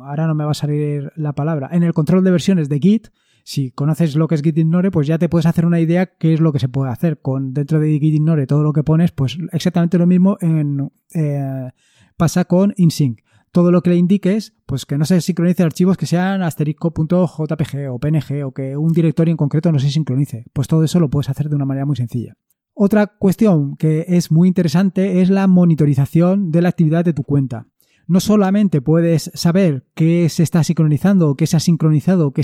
ahora 0.01 0.27
no 0.27 0.35
me 0.35 0.45
va 0.45 0.51
a 0.51 0.55
salir 0.55 1.13
la 1.17 1.33
palabra. 1.33 1.69
En 1.73 1.83
el 1.83 1.93
control 1.93 2.25
de 2.25 2.31
versiones 2.31 2.69
de 2.69 2.79
Git, 2.79 3.09
si 3.45 3.71
conoces 3.71 4.17
lo 4.17 4.29
que 4.29 4.35
es 4.35 4.43
Git 4.43 4.59
Ignore, 4.59 4.91
pues 4.91 5.07
ya 5.07 5.19
te 5.19 5.29
puedes 5.29 5.47
hacer 5.47 5.67
una 5.67 5.81
idea 5.81 6.07
qué 6.07 6.35
es 6.35 6.41
lo 6.41 6.53
que 6.53 6.59
se 6.59 6.69
puede 6.69 6.91
hacer. 6.91 7.21
Con 7.21 7.53
dentro 7.53 7.81
de 7.81 7.99
Git 7.99 8.15
Ignore 8.15 8.47
todo 8.47 8.63
lo 8.63 8.73
que 8.73 8.85
pones, 8.85 9.13
pues 9.13 9.39
exactamente 9.53 9.99
lo 9.99 10.07
mismo 10.07 10.39
eh, 10.41 11.71
pasa 12.17 12.45
con 12.45 12.75
InSync. 12.77 13.21
Todo 13.53 13.73
lo 13.73 13.83
que 13.83 13.91
le 13.91 13.97
indiques, 13.97 14.55
pues 14.65 14.87
que 14.87 14.97
no 14.97 15.05
se 15.05 15.21
sincronice 15.21 15.65
archivos 15.65 15.97
que 15.97 16.07
sean 16.07 16.43
asterisco.jpg 16.43 17.91
o 17.91 17.99
PNG 17.99 18.45
o 18.45 18.53
que 18.53 18.77
un 18.77 18.93
directorio 18.93 19.33
en 19.33 19.37
concreto 19.37 19.73
no 19.73 19.81
se 19.81 19.91
sincronice. 19.91 20.45
Pues 20.53 20.69
todo 20.69 20.85
eso 20.85 21.01
lo 21.01 21.11
puedes 21.11 21.31
hacer 21.31 21.49
de 21.49 21.57
una 21.57 21.65
manera 21.65 21.85
muy 21.85 21.97
sencilla. 21.97 22.37
Otra 22.75 23.09
cuestión 23.09 23.77
que 23.77 24.05
es 24.07 24.31
muy 24.31 24.47
interesante 24.47 25.21
es 25.21 25.31
la 25.31 25.49
monitorización 25.49 26.53
de 26.53 26.63
la 26.63 26.69
actividad 26.69 27.05
de 27.05 27.13
tu 27.13 27.25
cuenta. 27.25 27.67
No 28.11 28.19
solamente 28.19 28.83
puedes 28.83 29.31
saber 29.35 29.87
qué 29.95 30.29
se 30.31 30.43
está 30.43 30.65
sincronizando 30.65 31.31
o 31.31 31.37
qué 31.37 31.47
se 31.47 31.57
ha 31.57 31.61
sincronizado, 31.61 32.33
qué 32.33 32.43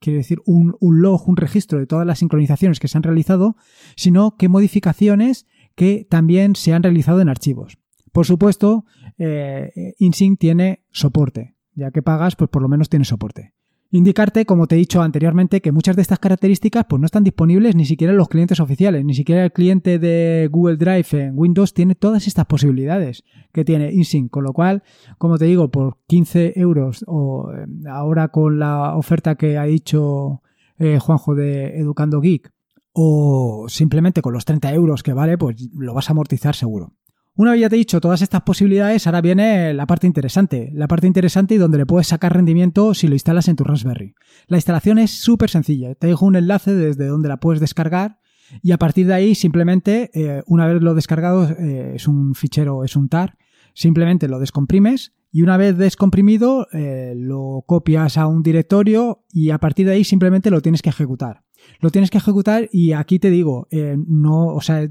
quiere 0.00 0.16
decir 0.16 0.40
un, 0.44 0.74
un 0.80 1.02
log, 1.02 1.28
un 1.28 1.36
registro 1.36 1.78
de 1.78 1.86
todas 1.86 2.04
las 2.04 2.18
sincronizaciones 2.18 2.80
que 2.80 2.88
se 2.88 2.98
han 2.98 3.04
realizado, 3.04 3.54
sino 3.94 4.34
qué 4.36 4.48
modificaciones 4.48 5.46
que 5.76 6.04
también 6.10 6.56
se 6.56 6.72
han 6.72 6.82
realizado 6.82 7.20
en 7.20 7.28
archivos. 7.28 7.78
Por 8.10 8.26
supuesto, 8.26 8.86
eh, 9.16 9.94
InSync 10.00 10.36
tiene 10.36 10.82
soporte. 10.90 11.54
Ya 11.74 11.92
que 11.92 12.02
pagas, 12.02 12.34
pues 12.34 12.50
por 12.50 12.62
lo 12.62 12.68
menos 12.68 12.88
tiene 12.88 13.04
soporte. 13.04 13.53
Indicarte, 13.94 14.44
como 14.44 14.66
te 14.66 14.74
he 14.74 14.78
dicho 14.78 15.02
anteriormente, 15.02 15.60
que 15.60 15.70
muchas 15.70 15.94
de 15.94 16.02
estas 16.02 16.18
características 16.18 16.84
pues 16.88 16.98
no 16.98 17.06
están 17.06 17.22
disponibles 17.22 17.76
ni 17.76 17.84
siquiera 17.84 18.10
en 18.10 18.16
los 18.16 18.28
clientes 18.28 18.58
oficiales, 18.58 19.04
ni 19.04 19.14
siquiera 19.14 19.44
el 19.44 19.52
cliente 19.52 20.00
de 20.00 20.48
Google 20.50 20.78
Drive 20.78 21.06
en 21.12 21.38
Windows 21.38 21.74
tiene 21.74 21.94
todas 21.94 22.26
estas 22.26 22.46
posibilidades 22.46 23.22
que 23.52 23.64
tiene 23.64 23.92
InSync, 23.92 24.32
con 24.32 24.42
lo 24.42 24.52
cual, 24.52 24.82
como 25.16 25.38
te 25.38 25.44
digo, 25.44 25.70
por 25.70 25.98
15 26.08 26.54
euros 26.56 27.04
o 27.06 27.52
eh, 27.52 27.66
ahora 27.88 28.32
con 28.32 28.58
la 28.58 28.96
oferta 28.96 29.36
que 29.36 29.58
ha 29.58 29.64
dicho 29.64 30.42
eh, 30.76 30.98
Juanjo 30.98 31.36
de 31.36 31.78
Educando 31.78 32.20
Geek 32.20 32.50
o 32.94 33.66
simplemente 33.68 34.22
con 34.22 34.32
los 34.32 34.44
30 34.44 34.74
euros 34.74 35.04
que 35.04 35.12
vale, 35.12 35.38
pues 35.38 35.68
lo 35.72 35.94
vas 35.94 36.10
a 36.10 36.14
amortizar 36.14 36.56
seguro. 36.56 36.94
Una 37.36 37.50
vez 37.50 37.62
ya 37.62 37.68
te 37.68 37.74
he 37.74 37.78
dicho 37.78 38.00
todas 38.00 38.22
estas 38.22 38.42
posibilidades, 38.42 39.06
ahora 39.06 39.20
viene 39.20 39.74
la 39.74 39.86
parte 39.86 40.06
interesante. 40.06 40.70
La 40.72 40.86
parte 40.86 41.08
interesante 41.08 41.56
y 41.56 41.58
donde 41.58 41.78
le 41.78 41.86
puedes 41.86 42.06
sacar 42.06 42.32
rendimiento 42.32 42.94
si 42.94 43.08
lo 43.08 43.14
instalas 43.14 43.48
en 43.48 43.56
tu 43.56 43.64
Raspberry. 43.64 44.14
La 44.46 44.56
instalación 44.56 44.98
es 44.98 45.10
súper 45.10 45.50
sencilla. 45.50 45.96
Te 45.96 46.06
dejo 46.06 46.26
un 46.26 46.36
enlace 46.36 46.74
desde 46.74 47.06
donde 47.06 47.28
la 47.28 47.38
puedes 47.38 47.60
descargar 47.60 48.20
y 48.62 48.70
a 48.70 48.78
partir 48.78 49.06
de 49.08 49.14
ahí 49.14 49.34
simplemente, 49.34 50.10
eh, 50.14 50.42
una 50.46 50.66
vez 50.66 50.80
lo 50.80 50.94
descargado, 50.94 51.50
eh, 51.50 51.94
es 51.96 52.06
un 52.06 52.34
fichero, 52.34 52.84
es 52.84 52.94
un 52.94 53.08
tar, 53.08 53.36
simplemente 53.74 54.28
lo 54.28 54.38
descomprimes 54.38 55.12
y 55.32 55.42
una 55.42 55.56
vez 55.56 55.76
descomprimido 55.76 56.68
eh, 56.72 57.14
lo 57.16 57.64
copias 57.66 58.16
a 58.16 58.28
un 58.28 58.42
directorio 58.42 59.24
y 59.32 59.50
a 59.50 59.58
partir 59.58 59.86
de 59.86 59.94
ahí 59.94 60.04
simplemente 60.04 60.50
lo 60.50 60.60
tienes 60.60 60.82
que 60.82 60.90
ejecutar. 60.90 61.43
Lo 61.80 61.90
tienes 61.90 62.10
que 62.10 62.18
ejecutar 62.18 62.68
y 62.72 62.92
aquí 62.92 63.18
te 63.18 63.30
digo, 63.30 63.68
no, 64.06 64.46
o 64.46 64.60
sea, 64.60 64.88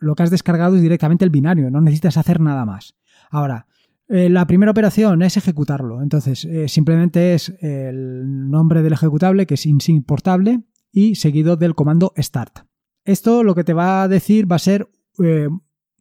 lo 0.00 0.14
que 0.14 0.22
has 0.22 0.30
descargado 0.30 0.76
es 0.76 0.82
directamente 0.82 1.24
el 1.24 1.30
binario, 1.30 1.70
no 1.70 1.80
necesitas 1.80 2.16
hacer 2.16 2.40
nada 2.40 2.64
más. 2.64 2.94
Ahora, 3.30 3.66
eh, 4.08 4.28
la 4.28 4.46
primera 4.46 4.72
operación 4.72 5.22
es 5.22 5.38
ejecutarlo. 5.38 6.02
Entonces, 6.02 6.44
eh, 6.44 6.68
simplemente 6.68 7.32
es 7.32 7.48
el 7.60 8.50
nombre 8.50 8.82
del 8.82 8.92
ejecutable, 8.92 9.46
que 9.46 9.54
es 9.54 9.64
importable, 9.88 10.60
y 10.92 11.14
seguido 11.14 11.56
del 11.56 11.74
comando 11.74 12.12
start. 12.18 12.58
Esto 13.04 13.42
lo 13.42 13.54
que 13.54 13.64
te 13.64 13.72
va 13.72 14.02
a 14.02 14.08
decir 14.08 14.50
va 14.50 14.56
a 14.56 14.58
ser, 14.58 14.90
eh, 15.18 15.48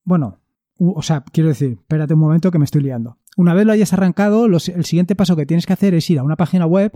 bueno, 0.04 0.40
o 0.78 1.01
sea, 1.01 1.24
quiero 1.32 1.50
decir, 1.50 1.78
espérate 1.80 2.13
un 2.13 2.20
momento 2.20 2.51
que 2.51 2.60
me 2.60 2.66
estoy 2.66 2.82
liando. 2.82 3.18
Una 3.38 3.54
vez 3.54 3.66
lo 3.66 3.72
hayas 3.72 3.94
arrancado, 3.94 4.46
el 4.46 4.60
siguiente 4.60 5.16
paso 5.16 5.36
que 5.36 5.46
tienes 5.46 5.66
que 5.66 5.74
hacer 5.74 5.94
es 5.94 6.10
ir 6.10 6.20
a 6.20 6.24
una 6.24 6.36
página 6.36 6.66
web, 6.66 6.92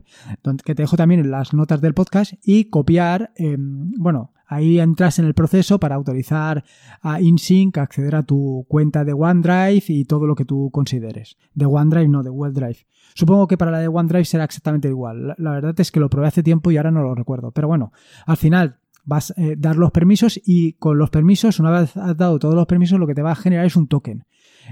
que 0.65 0.75
te 0.75 0.83
dejo 0.83 0.97
también 0.97 1.21
en 1.21 1.31
las 1.31 1.53
notas 1.53 1.79
del 1.79 1.93
podcast, 1.93 2.33
y 2.43 2.65
copiar, 2.65 3.31
em, 3.37 3.91
bueno, 3.97 4.33
ahí 4.47 4.79
entras 4.79 5.17
en 5.19 5.25
el 5.25 5.33
proceso 5.33 5.79
para 5.79 5.95
autorizar 5.95 6.63
a 7.01 7.21
InSync, 7.21 7.77
acceder 7.77 8.15
a 8.15 8.23
tu 8.23 8.65
cuenta 8.67 9.05
de 9.05 9.13
OneDrive 9.13 9.85
y 9.87 10.05
todo 10.05 10.27
lo 10.27 10.35
que 10.35 10.45
tú 10.45 10.69
consideres. 10.71 11.37
De 11.53 11.65
OneDrive, 11.65 12.09
no, 12.09 12.21
de 12.21 12.29
Google 12.29 12.53
Drive. 12.53 12.85
Supongo 13.13 13.47
que 13.47 13.57
para 13.57 13.71
la 13.71 13.79
de 13.79 13.87
OneDrive 13.87 14.25
será 14.25 14.43
exactamente 14.43 14.89
igual. 14.89 15.35
La, 15.37 15.51
verdad 15.51 15.79
es 15.79 15.91
que 15.91 16.01
lo 16.01 16.09
probé 16.09 16.27
hace 16.27 16.43
tiempo 16.43 16.69
y 16.69 16.77
ahora 16.77 16.91
no 16.91 17.01
lo 17.01 17.15
recuerdo. 17.15 17.51
Pero 17.51 17.69
bueno, 17.69 17.93
al 18.25 18.37
final 18.37 18.77
vas 19.05 19.31
a 19.31 19.41
eh, 19.41 19.55
dar 19.57 19.77
los 19.77 19.91
permisos 19.91 20.39
y 20.43 20.73
con 20.73 20.97
los 20.97 21.09
permisos, 21.11 21.59
una 21.59 21.71
vez 21.71 21.95
has 21.95 22.17
dado 22.17 22.39
todos 22.39 22.55
los 22.55 22.65
permisos, 22.65 22.99
lo 22.99 23.07
que 23.07 23.15
te 23.15 23.21
va 23.21 23.31
a 23.31 23.35
generar 23.35 23.65
es 23.65 23.75
un 23.75 23.87
token. 23.87 24.25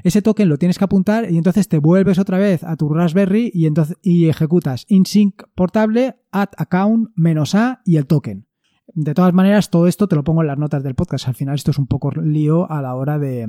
Ese 0.03 0.22
token 0.22 0.50
lo 0.50 0.58
tienes 0.58 0.77
que 0.77 0.86
apuntar 0.86 1.32
y 1.32 1.38
entonces 1.38 1.68
te 1.68 1.77
vuelves 1.77 2.18
otra 2.18 2.38
vez 2.38 2.63
a 2.63 2.75
tu 2.75 2.89
Raspberry 2.89 3.51
y, 3.53 3.68
entonces, 3.68 3.98
y 4.01 4.27
ejecutas 4.27 4.86
insync 4.88 5.44
portable, 5.56 6.15
add 6.32 6.50
account, 6.58 7.12
menos 7.15 7.53
A 7.53 7.82
y 7.86 7.98
el 7.98 8.08
token. 8.08 8.48
De 8.88 9.13
todas 9.13 9.34
maneras, 9.34 9.70
todo 9.70 9.88
esto 9.88 10.08
te 10.08 10.15
lo 10.15 10.24
pongo 10.24 10.42
en 10.42 10.48
las 10.48 10.58
notas 10.58 10.84
del 10.84 10.96
podcast. 10.96 11.27
Al 11.27 11.36
final 11.36 11.56
esto 11.56 11.72
es 11.72 11.77
un 11.77 11.88
poco 11.88 12.12
lío 12.12 12.70
a 12.70 12.82
la 12.82 12.96
hora 12.96 13.18
de, 13.18 13.48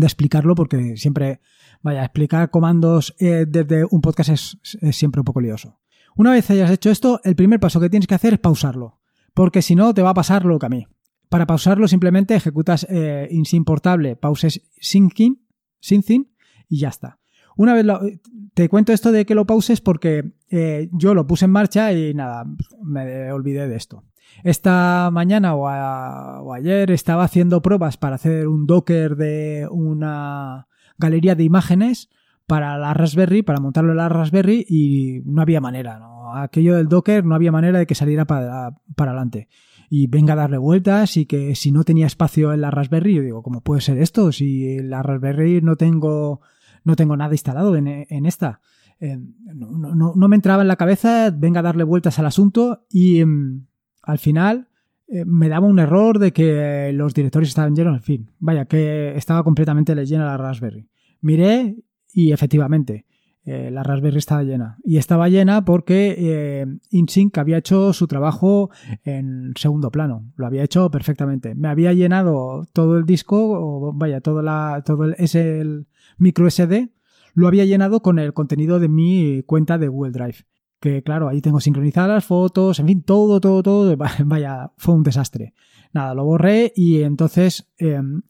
explicarlo 0.00 0.54
porque 0.54 0.96
siempre, 0.96 1.40
vaya, 1.82 2.04
explicar 2.04 2.50
comandos 2.50 3.14
eh, 3.18 3.46
desde 3.48 3.84
un 3.90 4.00
podcast 4.00 4.30
es, 4.30 4.58
siempre 4.92 5.20
un 5.20 5.24
poco 5.24 5.40
lioso. 5.40 5.80
Una 6.16 6.32
vez 6.32 6.50
hayas 6.50 6.70
hecho 6.70 6.90
esto, 6.90 7.20
el 7.24 7.36
primer 7.36 7.60
paso 7.60 7.80
que 7.80 7.90
tienes 7.90 8.06
que 8.06 8.14
hacer 8.14 8.34
es 8.34 8.40
pausarlo, 8.40 9.00
porque 9.32 9.62
si 9.62 9.74
no 9.74 9.94
te 9.94 10.02
va 10.02 10.10
a 10.10 10.14
pasar 10.14 10.44
lo 10.44 10.58
que 10.58 10.66
a 10.66 10.68
mí. 10.68 10.86
Para 11.28 11.46
pausarlo 11.46 11.86
simplemente 11.86 12.34
ejecutas 12.34 12.86
eh, 12.90 13.28
portable, 13.64 14.16
pauses 14.16 14.68
syncing, 14.80 15.39
syncing 15.80 16.30
y 16.68 16.78
ya 16.78 16.88
está. 16.88 17.18
Una 17.56 17.74
vez 17.74 17.84
te 18.54 18.68
cuento 18.68 18.92
esto 18.92 19.12
de 19.12 19.26
que 19.26 19.34
lo 19.34 19.46
pauses 19.46 19.80
porque 19.80 20.32
eh, 20.48 20.88
yo 20.92 21.14
lo 21.14 21.26
puse 21.26 21.44
en 21.44 21.50
marcha 21.50 21.92
y 21.92 22.14
nada, 22.14 22.44
me 22.82 23.32
olvidé 23.32 23.68
de 23.68 23.76
esto. 23.76 24.04
Esta 24.44 25.10
mañana 25.12 25.54
o, 25.54 26.52
ayer 26.52 26.90
estaba 26.90 27.24
haciendo 27.24 27.62
pruebas 27.62 27.96
para 27.96 28.14
hacer 28.14 28.48
un 28.48 28.66
Docker 28.66 29.16
de 29.16 29.68
una 29.70 30.68
galería 30.98 31.34
de 31.34 31.44
imágenes 31.44 32.08
para 32.46 32.78
la 32.78 32.94
Raspberry, 32.94 33.42
para 33.42 33.60
montarlo 33.60 33.92
en 33.92 33.98
la 33.98 34.08
Raspberry 34.08 34.64
y 34.68 35.20
no 35.24 35.42
había 35.42 35.60
manera, 35.60 35.98
¿no? 35.98 36.34
Aquello 36.34 36.76
del 36.76 36.88
Docker 36.88 37.24
no 37.24 37.34
había 37.34 37.52
manera 37.52 37.78
de 37.78 37.86
que 37.86 37.94
saliera 37.94 38.24
para, 38.24 38.70
para 38.96 39.10
adelante. 39.10 39.48
Y 39.90 40.06
venga 40.06 40.32
a 40.34 40.36
darle 40.36 40.56
vueltas 40.56 41.16
y 41.16 41.26
que 41.26 41.54
si 41.56 41.72
no 41.72 41.84
tenía 41.84 42.06
espacio 42.06 42.52
en 42.52 42.62
la 42.62 42.70
Raspberry, 42.70 43.14
yo 43.14 43.22
digo, 43.22 43.42
¿cómo 43.42 43.60
puede 43.60 43.82
ser 43.82 43.98
esto? 43.98 44.30
Si 44.30 44.78
en 44.78 44.88
la 44.88 45.02
Raspberry 45.02 45.60
no 45.60 45.76
tengo, 45.76 46.40
no 46.84 46.96
tengo 46.96 47.16
nada 47.16 47.34
instalado 47.34 47.76
en, 47.76 48.06
esta. 48.24 48.60
Eh, 49.00 49.18
no, 49.52 50.14
no, 50.14 50.28
me 50.28 50.36
entraba 50.36 50.62
en 50.62 50.68
la 50.68 50.76
cabeza, 50.76 51.30
venga 51.30 51.60
a 51.60 51.64
darle 51.64 51.84
vueltas 51.84 52.18
al 52.18 52.26
asunto 52.26 52.86
y... 52.88 53.20
Em, 53.20 53.66
al 54.02 54.18
final 54.18 54.68
eh, 55.08 55.24
me 55.24 55.48
daba 55.48 55.66
un 55.66 55.78
error 55.78 56.18
de 56.18 56.32
que 56.32 56.92
los 56.94 57.14
directorios 57.14 57.50
estaban 57.50 57.74
llenos, 57.74 57.96
en 57.96 58.02
fin, 58.02 58.30
vaya, 58.38 58.64
que 58.66 59.16
estaba 59.16 59.44
completamente 59.44 59.94
llena 60.04 60.26
la 60.26 60.36
Raspberry. 60.36 60.88
Miré 61.20 61.76
y 62.12 62.32
efectivamente, 62.32 63.06
eh, 63.52 63.68
la 63.68 63.82
Raspberry 63.82 64.18
estaba 64.18 64.44
llena. 64.44 64.78
Y 64.84 64.98
estaba 64.98 65.28
llena 65.28 65.64
porque 65.64 66.14
eh, 66.16 66.66
InSync 66.90 67.36
había 67.36 67.58
hecho 67.58 67.92
su 67.92 68.06
trabajo 68.06 68.70
en 69.02 69.54
segundo 69.56 69.90
plano. 69.90 70.30
Lo 70.36 70.46
había 70.46 70.62
hecho 70.62 70.88
perfectamente. 70.92 71.56
Me 71.56 71.66
había 71.66 71.92
llenado 71.92 72.64
todo 72.72 72.96
el 72.96 73.04
disco, 73.06 73.36
o 73.50 73.92
vaya, 73.92 74.20
todo, 74.20 74.40
la, 74.40 74.84
todo 74.86 75.02
el, 75.02 75.16
el 75.18 75.86
micro 76.16 76.48
SD, 76.48 76.90
lo 77.34 77.48
había 77.48 77.64
llenado 77.64 78.02
con 78.02 78.20
el 78.20 78.32
contenido 78.34 78.78
de 78.78 78.88
mi 78.88 79.42
cuenta 79.42 79.78
de 79.78 79.88
Google 79.88 80.12
Drive. 80.12 80.44
Que 80.78 81.02
claro, 81.02 81.28
ahí 81.28 81.40
tengo 81.40 81.58
sincronizadas 81.58 82.24
fotos, 82.24 82.78
en 82.78 82.86
fin, 82.86 83.02
todo, 83.02 83.40
todo, 83.40 83.64
todo. 83.64 83.96
Vaya, 84.26 84.70
fue 84.76 84.94
un 84.94 85.02
desastre. 85.02 85.54
Nada, 85.92 86.14
lo 86.14 86.24
borré 86.24 86.72
y 86.76 87.02
entonces 87.02 87.68
em, 87.78 88.22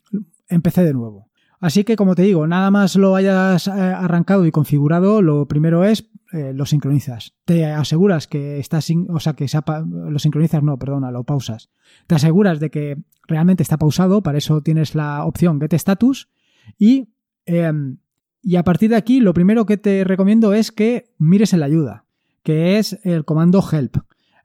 empecé 0.49 0.83
de 0.83 0.95
nuevo. 0.95 1.30
Así 1.61 1.85
que, 1.85 1.95
como 1.95 2.15
te 2.15 2.23
digo, 2.23 2.47
nada 2.47 2.71
más 2.71 2.97
lo 2.97 3.15
hayas 3.15 3.69
eh, 3.69 3.71
arrancado 3.71 4.47
y 4.47 4.51
configurado, 4.51 5.21
lo 5.21 5.47
primero 5.47 5.85
es 5.85 6.11
eh, 6.33 6.53
lo 6.55 6.65
sincronizas. 6.65 7.35
Te 7.45 7.67
aseguras 7.67 8.27
que 8.27 8.59
estás, 8.59 8.89
o 9.09 9.21
sea, 9.21 9.35
que 9.35 9.47
lo 9.85 10.19
sincronizas, 10.19 10.63
no, 10.63 10.79
perdona, 10.79 11.11
lo 11.11 11.25
pausas. 11.25 11.71
Te 12.07 12.15
aseguras 12.15 12.61
de 12.61 12.71
que 12.71 12.97
realmente 13.27 13.63
está 13.63 13.79
pausado, 13.79 14.23
para 14.23 14.39
eso 14.39 14.63
tienes 14.63 14.95
la 14.95 15.25
opción 15.25 15.61
Get 15.61 15.75
Status 15.75 16.31
y, 16.79 17.09
em, 17.47 17.99
y 18.43 18.57
a 18.57 18.63
partir 18.63 18.91
de 18.91 18.97
aquí 18.97 19.21
lo 19.21 19.35
primero 19.35 19.67
que 19.67 19.77
te 19.77 20.05
recomiendo 20.05 20.55
es 20.55 20.73
que 20.73 21.13
mires 21.19 21.53
en 21.53 21.61
la 21.61 21.67
ayuda, 21.67 22.07
que 22.43 22.79
es 22.79 22.99
el 23.05 23.25
comando 23.25 23.63
Help. 23.71 23.97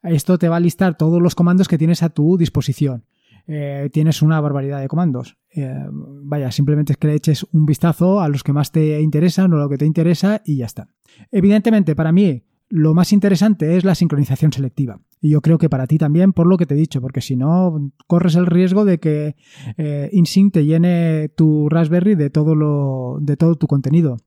Esto 0.03 0.37
te 0.37 0.49
va 0.49 0.57
a 0.57 0.59
listar 0.59 0.97
todos 0.97 1.21
los 1.21 1.33
comandos 1.33 1.67
que 1.67 1.77
tienes 1.77 2.03
a 2.03 2.09
tu 2.09 2.37
disposición. 2.37 3.05
Eh, 3.47 3.89
tienes 3.91 4.21
una 4.21 4.39
barbaridad 4.41 4.81
de 4.81 4.87
comandos. 4.87 5.37
Eh, 5.55 5.85
vaya, 5.91 6.51
simplemente 6.51 6.93
es 6.93 6.97
que 6.97 7.07
le 7.07 7.15
eches 7.15 7.45
un 7.51 7.65
vistazo 7.65 8.19
a 8.19 8.29
los 8.29 8.43
que 8.43 8.53
más 8.53 8.71
te 8.71 8.99
interesan 9.01 9.53
o 9.53 9.57
a 9.57 9.59
lo 9.59 9.69
que 9.69 9.77
te 9.77 9.85
interesa 9.85 10.41
y 10.45 10.57
ya 10.57 10.65
está. 10.65 10.89
Evidentemente, 11.31 11.95
para 11.95 12.11
mí, 12.11 12.43
lo 12.69 12.93
más 12.93 13.13
interesante 13.13 13.77
es 13.77 13.83
la 13.83 13.95
sincronización 13.95 14.51
selectiva. 14.51 14.99
Y 15.21 15.29
yo 15.29 15.41
creo 15.41 15.57
que 15.57 15.69
para 15.69 15.87
ti 15.87 15.97
también, 15.97 16.33
por 16.33 16.47
lo 16.47 16.57
que 16.57 16.65
te 16.65 16.73
he 16.73 16.77
dicho, 16.77 17.01
porque 17.01 17.21
si 17.21 17.35
no, 17.35 17.91
corres 18.07 18.35
el 18.35 18.47
riesgo 18.47 18.85
de 18.85 18.99
que 18.99 19.35
eh, 19.77 20.09
InSync 20.11 20.53
te 20.53 20.65
llene 20.65 21.29
tu 21.29 21.69
Raspberry 21.69 22.15
de 22.15 22.29
todo, 22.29 22.55
lo, 22.55 23.17
de 23.21 23.37
todo 23.37 23.55
tu 23.55 23.67
contenido 23.67 24.17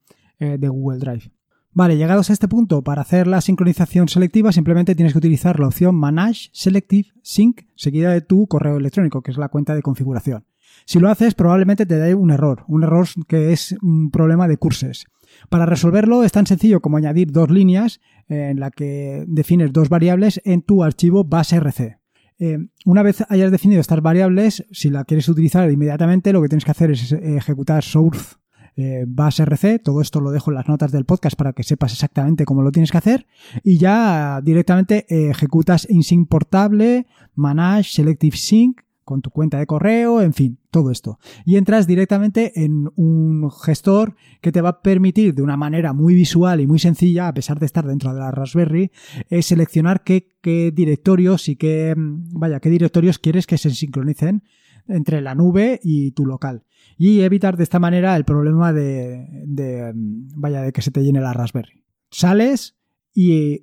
de 0.41 0.69
Google 0.69 1.01
Drive. 1.01 1.33
Vale, 1.79 1.97
llegados 1.97 2.29
a 2.29 2.33
este 2.33 2.49
punto, 2.49 2.83
para 2.83 3.03
hacer 3.03 3.29
la 3.29 3.41
sincronización 3.41 4.09
selectiva 4.09 4.51
simplemente 4.51 4.97
tienes 4.97 5.13
que 5.13 5.21
utilizar 5.21 5.61
la 5.61 5.69
opción 5.69 5.95
Manage 5.95 6.51
Selective 6.53 7.11
Sync 7.23 7.67
seguida 7.77 8.11
de 8.11 8.21
tu 8.21 8.49
correo 8.49 8.79
electrónico, 8.79 9.23
que 9.23 9.31
es 9.31 9.39
la 9.39 9.49
cuenta 9.49 9.77
de 9.77 9.83
configuración. 9.83 10.45
Si 10.87 10.99
lo 10.99 11.09
haces, 11.09 11.37
probablemente 11.37 11.87
te 11.87 11.95
dé 11.95 12.17
un 12.17 12.33
error, 12.33 12.65
un 12.67 12.83
error 12.83 13.07
que 13.29 13.53
es 13.53 13.77
un 13.81 14.11
problema 14.11 14.49
de 14.49 14.57
curses. 14.57 15.07
Para 15.51 15.67
resolverlo 15.67 16.25
es 16.25 16.33
tan 16.33 16.49
sencillo 16.49 16.81
como 16.81 16.97
añadir 16.97 17.31
dos 17.31 17.49
líneas 17.49 18.01
en 18.27 18.59
la 18.59 18.73
que 18.73 19.25
defines 19.29 19.73
dos 19.73 19.89
variables 19.89 20.41
en 20.45 20.63
tu 20.63 20.83
archivo 20.83 21.23
base.rc. 21.23 22.01
Eh, 22.41 22.59
una 22.87 23.05
vez 23.05 23.25
hayas 23.29 23.53
definido 23.53 23.81
estas 23.81 24.03
variables, 24.03 24.67
si 24.73 24.91
la 24.91 25.05
quieres 25.05 25.29
utilizar 25.29 25.71
inmediatamente, 25.71 26.33
lo 26.33 26.43
que 26.43 26.49
tienes 26.49 26.65
que 26.65 26.73
hacer 26.73 26.91
es 26.91 27.13
ejecutar 27.13 27.85
source 27.85 28.35
eh, 28.79 29.05
vas 29.07 29.41
RC, 29.41 29.81
todo 29.81 30.01
esto 30.01 30.21
lo 30.21 30.31
dejo 30.31 30.51
en 30.51 30.55
las 30.55 30.69
notas 30.69 30.93
del 30.93 31.05
podcast 31.05 31.37
para 31.37 31.53
que 31.53 31.65
sepas 31.65 31.93
exactamente 31.93 32.45
cómo 32.45 32.63
lo 32.63 32.71
tienes 32.71 32.93
que 32.93 32.99
hacer 32.99 33.27
y 33.65 33.77
ya 33.77 34.41
directamente 34.41 35.05
ejecutas 35.29 35.87
InSync 35.91 36.29
portable, 36.29 37.09
Manage, 37.35 37.91
Selective 37.91 38.37
Sync 38.37 38.83
con 39.09 39.23
tu 39.23 39.31
cuenta 39.31 39.59
de 39.59 39.67
correo, 39.67 40.21
en 40.21 40.35
fin, 40.35 40.59
todo 40.71 40.91
esto. 40.91 41.19
Y 41.47 41.57
entras 41.57 41.87
directamente 41.87 42.63
en 42.63 42.91
un 42.95 43.51
gestor 43.51 44.17
que 44.43 44.53
te 44.53 44.61
va 44.61 44.69
a 44.69 44.83
permitir 44.83 45.35
de 45.35 45.41
una 45.41 45.57
manera 45.57 45.95
muy 45.95 46.15
visual 46.15 46.61
y 46.61 46.67
muy 46.67 46.79
sencilla, 46.79 47.27
a 47.27 47.33
pesar 47.33 47.59
de 47.59 47.65
estar 47.65 47.87
dentro 47.87 48.13
de 48.13 48.21
la 48.21 48.31
Raspberry, 48.33 48.91
es 49.31 49.47
seleccionar 49.47 50.05
qué, 50.05 50.29
qué 50.43 50.73
directorios 50.73 51.49
y 51.49 51.57
qué, 51.57 51.95
vaya, 51.97 52.61
qué 52.61 52.69
directorios 52.69 53.19
quieres 53.19 53.47
que 53.47 53.57
se 53.57 53.71
sincronicen 53.71 54.43
entre 54.89 55.21
la 55.21 55.35
nube 55.35 55.81
y 55.83 56.13
tu 56.13 56.27
local 56.27 56.65
y 56.97 57.21
evitar 57.21 57.57
de 57.57 57.63
esta 57.63 57.79
manera 57.79 58.17
el 58.17 58.25
problema 58.25 58.73
de, 58.73 59.93
vaya, 60.35 60.63
de 60.63 60.73
que 60.73 60.83
se 60.83 60.91
te 60.91 61.03
llene 61.03 61.21
la 61.21 61.33
Raspberry. 61.33 61.85
Sales 62.11 62.77
y, 63.15 63.63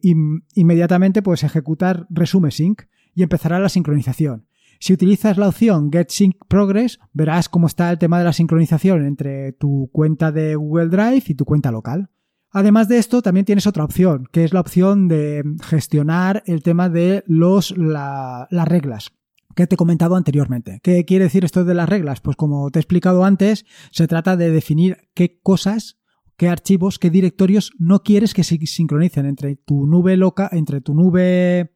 inmediatamente 0.53 1.21
puedes 1.21 1.43
ejecutar 1.43 2.07
resume 2.09 2.51
sync 2.51 2.83
y 3.13 3.23
empezará 3.23 3.59
la 3.59 3.69
sincronización. 3.69 4.47
Si 4.79 4.93
utilizas 4.93 5.37
la 5.37 5.47
opción 5.47 5.91
Get 5.91 6.09
Sync 6.09 6.35
Progress, 6.47 6.99
verás 7.13 7.49
cómo 7.49 7.67
está 7.67 7.91
el 7.91 7.97
tema 7.97 8.19
de 8.19 8.25
la 8.25 8.33
sincronización 8.33 9.05
entre 9.05 9.53
tu 9.53 9.89
cuenta 9.91 10.31
de 10.31 10.55
Google 10.55 10.89
Drive 10.89 11.23
y 11.27 11.35
tu 11.35 11.45
cuenta 11.45 11.71
local. 11.71 12.09
Además 12.51 12.87
de 12.87 12.97
esto, 12.97 13.21
también 13.21 13.45
tienes 13.45 13.67
otra 13.67 13.83
opción, 13.83 14.27
que 14.31 14.43
es 14.45 14.53
la 14.53 14.61
opción 14.61 15.07
de 15.07 15.43
gestionar 15.61 16.43
el 16.45 16.63
tema 16.63 16.89
de 16.89 17.23
los, 17.27 17.75
las 17.77 18.67
reglas 18.67 19.13
que 19.55 19.67
te 19.67 19.75
he 19.75 19.77
comentado 19.77 20.15
anteriormente. 20.15 20.79
¿Qué 20.83 21.05
quiere 21.05 21.25
decir 21.25 21.45
esto 21.45 21.63
de 21.63 21.73
las 21.73 21.89
reglas? 21.89 22.21
Pues 22.21 22.35
como 22.35 22.69
te 22.69 22.79
he 22.79 22.81
explicado 22.81 23.23
antes, 23.23 23.65
se 23.91 24.07
trata 24.07 24.35
de 24.35 24.51
definir 24.51 24.97
qué 25.13 25.39
cosas, 25.41 25.97
qué 26.37 26.49
archivos, 26.49 26.99
qué 26.99 27.09
directorios 27.09 27.71
no 27.79 28.03
quieres 28.03 28.33
que 28.33 28.43
se 28.43 28.57
sincronicen 28.65 29.25
entre 29.25 29.55
tu 29.55 29.87
nube 29.87 30.17
loca, 30.17 30.49
entre 30.51 30.81
tu 30.81 30.93
nube, 30.93 31.73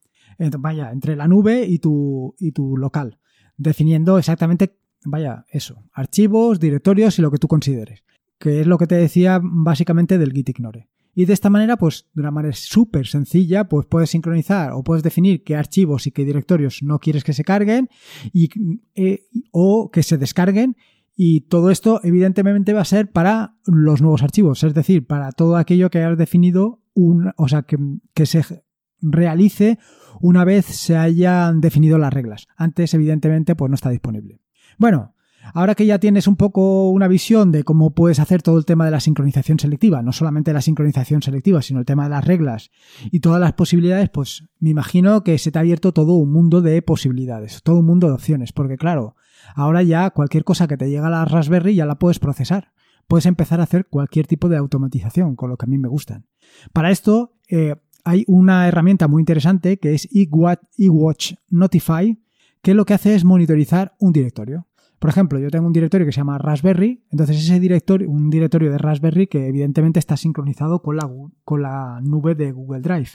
vaya, 0.59 0.91
entre 0.91 1.15
la 1.15 1.27
nube 1.27 1.65
y 1.65 1.79
tu, 1.79 2.35
y 2.37 2.51
tu 2.51 2.77
local. 2.77 3.19
Definiendo 3.57 4.17
exactamente, 4.17 4.77
vaya, 5.05 5.45
eso, 5.49 5.83
archivos, 5.93 6.59
directorios 6.59 7.17
y 7.17 7.21
lo 7.21 7.31
que 7.31 7.37
tú 7.37 7.47
consideres. 7.47 8.03
Que 8.37 8.61
es 8.61 8.67
lo 8.67 8.77
que 8.77 8.87
te 8.87 8.95
decía 8.95 9.39
básicamente 9.41 10.17
del 10.17 10.31
git 10.31 10.49
ignore. 10.49 10.89
Y 11.15 11.25
de 11.25 11.33
esta 11.33 11.49
manera, 11.49 11.77
pues 11.77 12.07
de 12.13 12.21
una 12.21 12.31
manera 12.31 12.55
súper 12.55 13.07
sencilla, 13.07 13.67
pues 13.67 13.85
puedes 13.87 14.11
sincronizar 14.11 14.71
o 14.73 14.83
puedes 14.83 15.03
definir 15.03 15.43
qué 15.43 15.55
archivos 15.55 16.07
y 16.07 16.11
qué 16.11 16.23
directorios 16.23 16.81
no 16.83 16.99
quieres 16.99 17.23
que 17.23 17.33
se 17.33 17.43
carguen 17.43 17.89
y, 18.31 18.49
eh, 18.95 19.25
o 19.51 19.91
que 19.91 20.03
se 20.03 20.17
descarguen. 20.17 20.77
Y 21.15 21.41
todo 21.41 21.69
esto 21.71 21.99
evidentemente 22.03 22.71
va 22.71 22.81
a 22.81 22.85
ser 22.85 23.11
para 23.11 23.57
los 23.65 24.01
nuevos 24.01 24.23
archivos, 24.23 24.63
es 24.63 24.73
decir, 24.73 25.05
para 25.05 25.31
todo 25.33 25.57
aquello 25.57 25.89
que 25.89 25.97
hayas 25.97 26.17
definido, 26.17 26.81
un, 26.93 27.33
o 27.35 27.47
sea, 27.49 27.63
que, 27.63 27.77
que 28.13 28.25
se 28.25 28.63
realice 29.01 29.79
una 30.21 30.43
vez 30.43 30.65
se 30.65 30.95
hayan 30.95 31.61
definido 31.61 31.97
las 31.97 32.13
reglas. 32.13 32.47
Antes, 32.55 32.93
evidentemente, 32.93 33.55
pues 33.55 33.69
no 33.69 33.75
está 33.75 33.89
disponible. 33.89 34.41
Bueno, 34.77 35.15
Ahora 35.53 35.75
que 35.75 35.85
ya 35.85 35.99
tienes 35.99 36.27
un 36.27 36.35
poco 36.35 36.89
una 36.89 37.07
visión 37.07 37.51
de 37.51 37.63
cómo 37.63 37.91
puedes 37.91 38.19
hacer 38.19 38.41
todo 38.41 38.57
el 38.57 38.65
tema 38.65 38.85
de 38.85 38.91
la 38.91 38.99
sincronización 38.99 39.59
selectiva, 39.59 40.01
no 40.01 40.11
solamente 40.11 40.53
la 40.53 40.61
sincronización 40.61 41.21
selectiva, 41.21 41.61
sino 41.61 41.79
el 41.79 41.85
tema 41.85 42.03
de 42.03 42.11
las 42.11 42.25
reglas 42.25 42.71
y 43.11 43.19
todas 43.19 43.39
las 43.39 43.53
posibilidades, 43.53 44.09
pues 44.09 44.47
me 44.59 44.69
imagino 44.69 45.23
que 45.23 45.37
se 45.37 45.51
te 45.51 45.59
ha 45.59 45.61
abierto 45.61 45.91
todo 45.91 46.13
un 46.13 46.31
mundo 46.31 46.61
de 46.61 46.81
posibilidades, 46.81 47.61
todo 47.63 47.79
un 47.79 47.85
mundo 47.85 48.07
de 48.07 48.13
opciones, 48.13 48.53
porque 48.53 48.77
claro, 48.77 49.15
ahora 49.55 49.83
ya 49.83 50.09
cualquier 50.11 50.43
cosa 50.43 50.67
que 50.67 50.77
te 50.77 50.89
llega 50.89 51.07
a 51.07 51.11
la 51.11 51.25
Raspberry 51.25 51.75
ya 51.75 51.85
la 51.85 51.99
puedes 51.99 52.19
procesar. 52.19 52.71
Puedes 53.07 53.25
empezar 53.25 53.59
a 53.59 53.63
hacer 53.63 53.87
cualquier 53.87 54.27
tipo 54.27 54.49
de 54.49 54.57
automatización, 54.57 55.35
con 55.35 55.49
lo 55.49 55.57
que 55.57 55.65
a 55.65 55.67
mí 55.67 55.79
me 55.79 55.87
gustan. 55.87 56.27
Para 56.73 56.91
esto 56.91 57.33
eh, 57.49 57.75
hay 58.03 58.23
una 58.27 58.67
herramienta 58.67 59.07
muy 59.07 59.21
interesante 59.21 59.79
que 59.79 59.95
es 59.95 60.07
eWatch 60.11 61.33
Notify, 61.49 62.19
que 62.61 62.73
lo 62.73 62.85
que 62.85 62.93
hace 62.93 63.15
es 63.15 63.25
monitorizar 63.25 63.95
un 63.99 64.13
directorio. 64.13 64.68
Por 64.99 65.09
ejemplo, 65.09 65.39
yo 65.39 65.49
tengo 65.49 65.65
un 65.65 65.73
directorio 65.73 66.05
que 66.05 66.11
se 66.11 66.17
llama 66.17 66.37
Raspberry, 66.37 67.05
entonces 67.09 67.37
ese 67.37 67.59
directorio, 67.59 68.09
un 68.09 68.29
directorio 68.29 68.69
de 68.69 68.77
Raspberry 68.77 69.27
que 69.27 69.47
evidentemente 69.47 69.97
está 69.97 70.17
sincronizado 70.17 70.81
con 70.81 70.97
la, 70.97 72.01
nube 72.03 72.35
de 72.35 72.51
Google 72.51 72.81
Drive. 72.81 73.11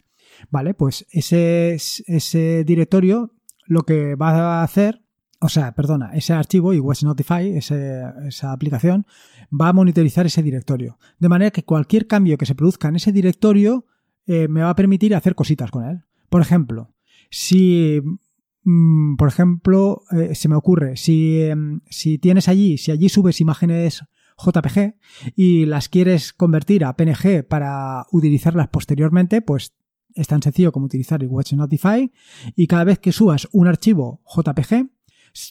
Vale, 0.50 0.72
pues 0.72 1.06
ese, 1.10 2.64
directorio 2.64 3.32
lo 3.66 3.82
que 3.82 4.14
va 4.14 4.60
a 4.60 4.62
hacer, 4.62 5.02
o 5.40 5.50
sea, 5.50 5.72
perdona, 5.74 6.12
ese 6.14 6.32
archivo 6.32 6.72
y 6.72 6.80
Notify, 7.02 7.54
esa 7.54 8.52
aplicación, 8.52 9.06
va 9.52 9.68
a 9.68 9.72
monitorizar 9.74 10.24
ese 10.24 10.42
directorio. 10.42 10.98
De 11.18 11.28
manera 11.28 11.50
que 11.50 11.64
cualquier 11.64 12.06
cambio 12.06 12.38
que 12.38 12.46
se 12.46 12.54
produzca 12.54 12.88
en 12.88 12.96
ese 12.96 13.12
directorio 13.12 13.84
eh, 14.26 14.48
me 14.48 14.62
va 14.62 14.70
a 14.70 14.76
permitir 14.76 15.14
hacer 15.14 15.34
cositas 15.34 15.70
con 15.70 15.84
él. 15.84 16.02
Por 16.30 16.40
ejemplo, 16.40 16.94
si 17.30 18.00
Mm, 18.64 19.16
por 19.16 19.28
ejemplo, 19.28 20.02
eh, 20.10 20.34
se 20.34 20.48
me 20.48 20.56
ocurre, 20.56 20.96
si, 20.96 21.42
em, 21.42 21.80
si 21.88 22.18
tienes 22.18 22.48
allí, 22.48 22.78
si 22.78 22.90
allí 22.90 23.08
subes 23.08 23.40
imágenes 23.40 24.04
JPG 24.38 24.96
y 25.36 25.66
las 25.66 25.88
quieres 25.88 26.32
convertir 26.32 26.84
a 26.84 26.96
PNG 26.96 27.44
para 27.44 28.06
utilizarlas 28.10 28.68
posteriormente, 28.68 29.42
pues 29.42 29.74
es 30.14 30.26
tan 30.28 30.42
sencillo 30.42 30.72
como 30.72 30.86
utilizar 30.86 31.22
el 31.22 31.28
Watch 31.28 31.52
Notify 31.52 32.10
y 32.56 32.66
cada 32.66 32.84
vez 32.84 32.98
que 32.98 33.12
subas 33.12 33.48
un 33.52 33.68
archivo 33.68 34.22
JPG, 34.26 34.90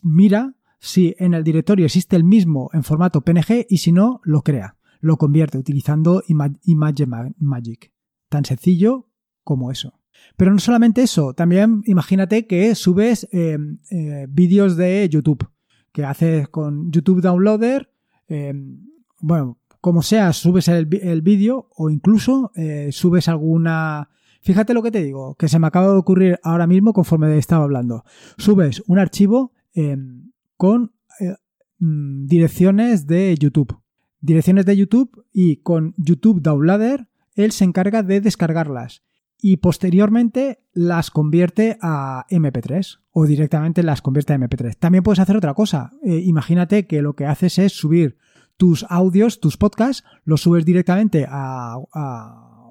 mira 0.03 0.55
si 0.79 1.15
en 1.17 1.33
el 1.33 1.43
directorio 1.43 1.85
existe 1.85 2.15
el 2.15 2.23
mismo 2.23 2.69
en 2.73 2.83
formato 2.83 3.21
PNG 3.21 3.65
y 3.69 3.77
si 3.77 3.91
no, 3.91 4.19
lo 4.23 4.41
crea, 4.41 4.77
lo 4.99 5.17
convierte 5.17 5.57
utilizando 5.57 6.23
Image 6.27 7.05
Magic. 7.37 7.93
Tan 8.27 8.43
sencillo 8.43 9.09
como 9.43 9.71
eso. 9.71 10.02
Pero 10.37 10.51
no 10.51 10.59
solamente 10.59 11.03
eso, 11.03 11.33
también 11.33 11.83
imagínate 11.85 12.47
que 12.47 12.75
subes 12.75 13.27
eh, 13.31 13.57
eh, 13.91 14.27
vídeos 14.29 14.75
de 14.77 15.07
YouTube, 15.09 15.47
que 15.91 16.05
haces 16.05 16.47
con 16.49 16.91
YouTube 16.91 17.21
Downloader, 17.21 17.91
eh, 18.27 18.53
bueno, 19.19 19.59
como 19.79 20.01
sea, 20.01 20.33
subes 20.33 20.67
el, 20.69 20.85
vídeo 21.21 21.67
o 21.75 21.89
incluso 21.89 22.51
subes 22.91 23.27
alguna... 23.27 24.09
Fíjate 24.41 24.73
lo 24.73 24.81
que 24.81 24.91
te 24.91 25.03
digo, 25.03 25.35
que 25.35 25.49
se 25.49 25.59
me 25.59 25.67
acaba 25.67 25.87
de 25.87 25.97
ocurrir 25.97 26.39
ahora 26.41 26.67
mismo 26.67 26.93
conforme 26.93 27.37
estaba 27.37 27.65
hablando. 27.65 28.05
Subes 28.37 28.81
un 28.87 28.99
archivo 28.99 29.51
con 30.55 30.93
mm, 31.79 32.25
direcciones 32.27 33.07
de 33.07 33.35
YouTube 33.37 33.77
direcciones 34.23 34.65
de 34.65 34.77
YouTube 34.77 35.25
y 35.33 35.57
con 35.57 35.93
YouTube 35.97 36.41
Downloader 36.41 37.09
él 37.35 37.51
se 37.51 37.65
encarga 37.65 38.03
de 38.03 38.21
descargarlas 38.21 39.03
y 39.45 39.57
posteriormente 39.57 40.63
las 40.71 41.11
convierte 41.11 41.77
a 41.81 42.25
MP3 42.29 42.99
o 43.11 43.25
directamente 43.25 43.83
las 43.83 44.01
convierte 44.01 44.31
a 44.31 44.37
MP3. 44.37 44.77
También 44.79 45.03
puedes 45.03 45.19
hacer 45.19 45.35
otra 45.35 45.53
cosa. 45.53 45.91
Eh, 46.01 46.21
imagínate 46.23 46.87
que 46.87 47.01
lo 47.01 47.13
que 47.13 47.25
haces 47.25 47.59
es 47.59 47.73
subir 47.73 48.15
tus 48.55 48.85
audios, 48.87 49.41
tus 49.41 49.57
podcasts, 49.57 50.05
los 50.23 50.43
subes 50.43 50.63
directamente 50.63 51.27
a, 51.29 51.75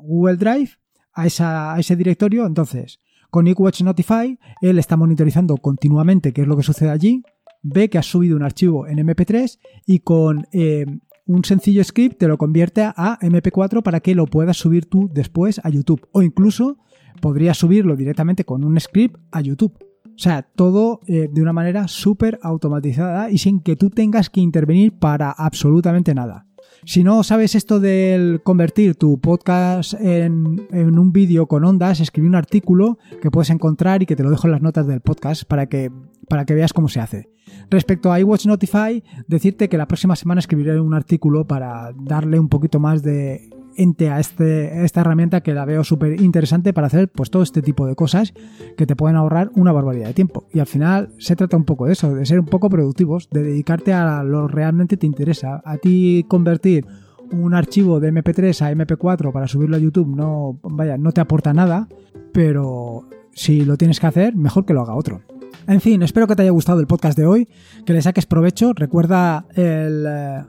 Google 0.02 0.36
Drive, 0.36 0.70
a, 1.12 1.76
ese 1.78 1.94
directorio. 1.94 2.46
Entonces, 2.46 3.00
con 3.28 3.46
eWatch 3.46 3.82
Notify, 3.82 4.38
él 4.62 4.78
está 4.78 4.96
monitorizando 4.96 5.58
continuamente 5.58 6.32
qué 6.32 6.40
es 6.40 6.48
lo 6.48 6.56
que 6.56 6.62
sucede 6.62 6.88
allí, 6.88 7.22
ve 7.60 7.90
que 7.90 7.98
has 7.98 8.06
subido 8.06 8.34
un 8.34 8.44
archivo 8.44 8.86
en 8.86 8.96
MP3 8.96 9.58
y 9.84 9.98
con 9.98 10.46
eh, 10.52 10.86
un 11.32 11.44
sencillo 11.44 11.82
script 11.82 12.18
te 12.18 12.28
lo 12.28 12.38
convierte 12.38 12.82
a 12.82 13.18
MP4 13.20 13.82
para 13.82 14.00
que 14.00 14.14
lo 14.14 14.26
puedas 14.26 14.56
subir 14.56 14.86
tú 14.86 15.10
después 15.12 15.60
a 15.64 15.68
YouTube. 15.70 16.06
O 16.12 16.22
incluso 16.22 16.78
podrías 17.20 17.58
subirlo 17.58 17.96
directamente 17.96 18.44
con 18.44 18.64
un 18.64 18.78
script 18.78 19.16
a 19.30 19.40
YouTube. 19.40 19.72
O 20.04 20.18
sea, 20.18 20.42
todo 20.42 21.00
eh, 21.06 21.28
de 21.32 21.42
una 21.42 21.52
manera 21.52 21.88
súper 21.88 22.38
automatizada 22.42 23.30
y 23.30 23.38
sin 23.38 23.60
que 23.60 23.76
tú 23.76 23.90
tengas 23.90 24.28
que 24.28 24.40
intervenir 24.40 24.92
para 24.92 25.30
absolutamente 25.30 26.14
nada. 26.14 26.46
Si 26.84 27.04
no 27.04 27.22
sabes 27.22 27.54
esto 27.54 27.78
del 27.78 28.42
convertir 28.42 28.96
tu 28.96 29.20
podcast 29.20 29.94
en, 29.94 30.66
un 30.72 31.12
vídeo 31.12 31.46
con 31.46 31.64
ondas, 31.64 32.00
escribí 32.00 32.26
un 32.26 32.34
artículo 32.34 32.98
que 33.20 33.30
puedes 33.30 33.50
encontrar 33.50 34.02
y 34.02 34.06
que 34.06 34.16
te 34.16 34.24
lo 34.24 34.30
dejo 34.30 34.48
en 34.48 34.52
las 34.52 34.62
notas 34.62 34.88
del 34.88 35.00
podcast 35.00 35.44
para 35.44 35.66
que, 35.66 35.92
para 36.28 36.44
que 36.44 36.54
veas 36.54 36.72
cómo 36.72 36.88
se 36.88 36.98
hace. 36.98 37.28
Respecto 37.70 38.10
a 38.10 38.18
iWatch 38.18 38.46
Notify, 38.46 39.04
decirte 39.28 39.68
que 39.68 39.78
la 39.78 39.86
próxima 39.86 40.16
semana 40.16 40.40
escribiré 40.40 40.80
un 40.80 40.92
artículo 40.92 41.46
para 41.46 41.92
darle 41.96 42.40
un 42.40 42.48
poquito 42.48 42.80
más 42.80 43.04
de 43.04 43.48
ente 43.76 44.10
a, 44.10 44.20
este, 44.20 44.84
esta 44.84 45.00
herramienta 45.00 45.42
que 45.42 45.54
la 45.54 45.64
veo 45.64 45.84
súper 45.84 46.20
interesante 46.20 46.72
para 46.72 46.86
hacer 46.86 47.08
pues 47.08 47.30
todo 47.30 47.42
este 47.42 47.62
tipo 47.62 47.86
de 47.86 47.94
cosas 47.94 48.34
que 48.76 48.86
te 48.86 48.96
pueden 48.96 49.16
ahorrar 49.16 49.50
una 49.54 49.72
barbaridad 49.72 50.08
de 50.08 50.14
tiempo. 50.14 50.46
Y 50.52 50.60
al 50.60 50.66
final 50.66 51.10
se 51.18 51.36
trata 51.36 51.56
un 51.56 51.64
poco 51.64 51.86
de 51.86 51.92
eso, 51.92 52.14
de 52.14 52.26
ser 52.26 52.40
un 52.40 52.46
poco 52.46 52.68
productivos, 52.68 53.28
de 53.30 53.42
dedicarte 53.42 53.92
a 53.92 54.22
lo 54.22 54.48
realmente 54.48 54.96
te 54.96 55.06
interesa. 55.06 55.62
A 55.64 55.78
ti 55.78 56.24
convertir 56.28 56.86
un 57.32 57.54
archivo 57.54 57.98
de 58.00 58.12
MP3 58.12 58.60
a 58.62 58.72
MP4 58.72 59.32
para 59.32 59.48
subirlo 59.48 59.76
a 59.76 59.78
YouTube 59.78 60.14
no, 60.14 60.58
vaya, 60.62 60.98
no 60.98 61.12
te 61.12 61.20
aporta 61.20 61.52
nada, 61.52 61.88
pero 62.32 63.08
si 63.32 63.64
lo 63.64 63.76
tienes 63.76 64.00
que 64.00 64.06
hacer, 64.06 64.36
mejor 64.36 64.66
que 64.66 64.74
lo 64.74 64.82
haga 64.82 64.94
otro. 64.94 65.22
En 65.66 65.80
fin, 65.80 66.02
espero 66.02 66.26
que 66.26 66.34
te 66.34 66.42
haya 66.42 66.50
gustado 66.50 66.80
el 66.80 66.86
podcast 66.86 67.16
de 67.16 67.26
hoy, 67.26 67.48
que 67.86 67.92
le 67.92 68.02
saques 68.02 68.26
provecho. 68.26 68.72
Recuerda 68.74 69.46
el, 69.54 70.04
eh, 70.08 70.42